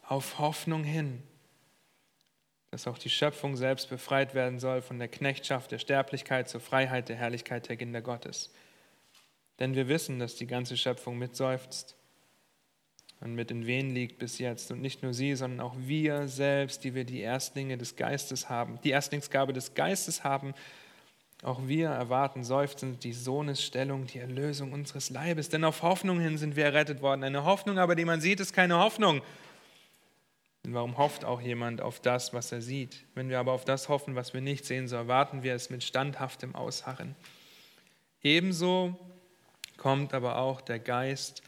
[0.06, 1.22] auf Hoffnung hin,
[2.70, 7.08] dass auch die Schöpfung selbst befreit werden soll von der Knechtschaft der Sterblichkeit zur Freiheit
[7.08, 8.52] der Herrlichkeit der Kinder Gottes.
[9.58, 11.96] Denn wir wissen, dass die ganze Schöpfung mitseufzt
[13.20, 14.70] und mit in Wehen liegt bis jetzt.
[14.70, 18.78] Und nicht nur sie, sondern auch wir selbst, die wir die Erstlinge des Geistes haben,
[18.82, 20.54] die Erstlingsgabe des Geistes haben,
[21.42, 25.48] auch wir erwarten seufzend die Sohnesstellung, die Erlösung unseres Leibes.
[25.48, 27.24] Denn auf Hoffnung hin sind wir errettet worden.
[27.24, 29.22] Eine Hoffnung aber, die man sieht, ist keine Hoffnung.
[30.64, 33.04] Denn warum hofft auch jemand auf das, was er sieht?
[33.14, 35.82] Wenn wir aber auf das hoffen, was wir nicht sehen, so erwarten wir es mit
[35.82, 37.16] standhaftem Ausharren.
[38.22, 38.98] Ebenso
[39.76, 41.42] kommt aber auch der Geist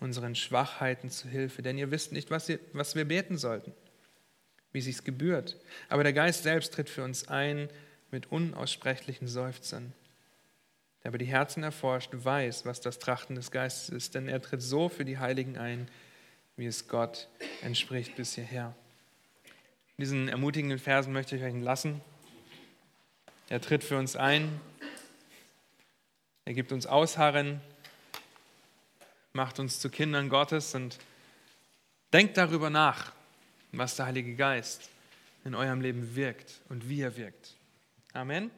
[0.00, 3.72] unseren Schwachheiten zu Hilfe, denn ihr wisst nicht, was, ihr, was wir beten sollten,
[4.72, 5.56] wie sich's gebührt.
[5.88, 7.68] Aber der Geist selbst tritt für uns ein
[8.10, 9.92] mit unaussprechlichen Seufzern.
[11.02, 14.62] Der aber die Herzen erforscht, weiß, was das Trachten des Geistes ist, denn er tritt
[14.62, 15.88] so für die Heiligen ein,
[16.58, 17.28] wie es Gott
[17.62, 18.74] entspricht bis hierher.
[19.96, 22.00] In diesen ermutigenden Versen möchte ich euch lassen.
[23.48, 24.60] Er tritt für uns ein.
[26.44, 27.60] Er gibt uns Ausharren,
[29.32, 30.98] macht uns zu Kindern Gottes und
[32.12, 33.12] denkt darüber nach,
[33.70, 34.90] was der Heilige Geist
[35.44, 37.54] in eurem Leben wirkt und wie er wirkt.
[38.12, 38.50] Amen.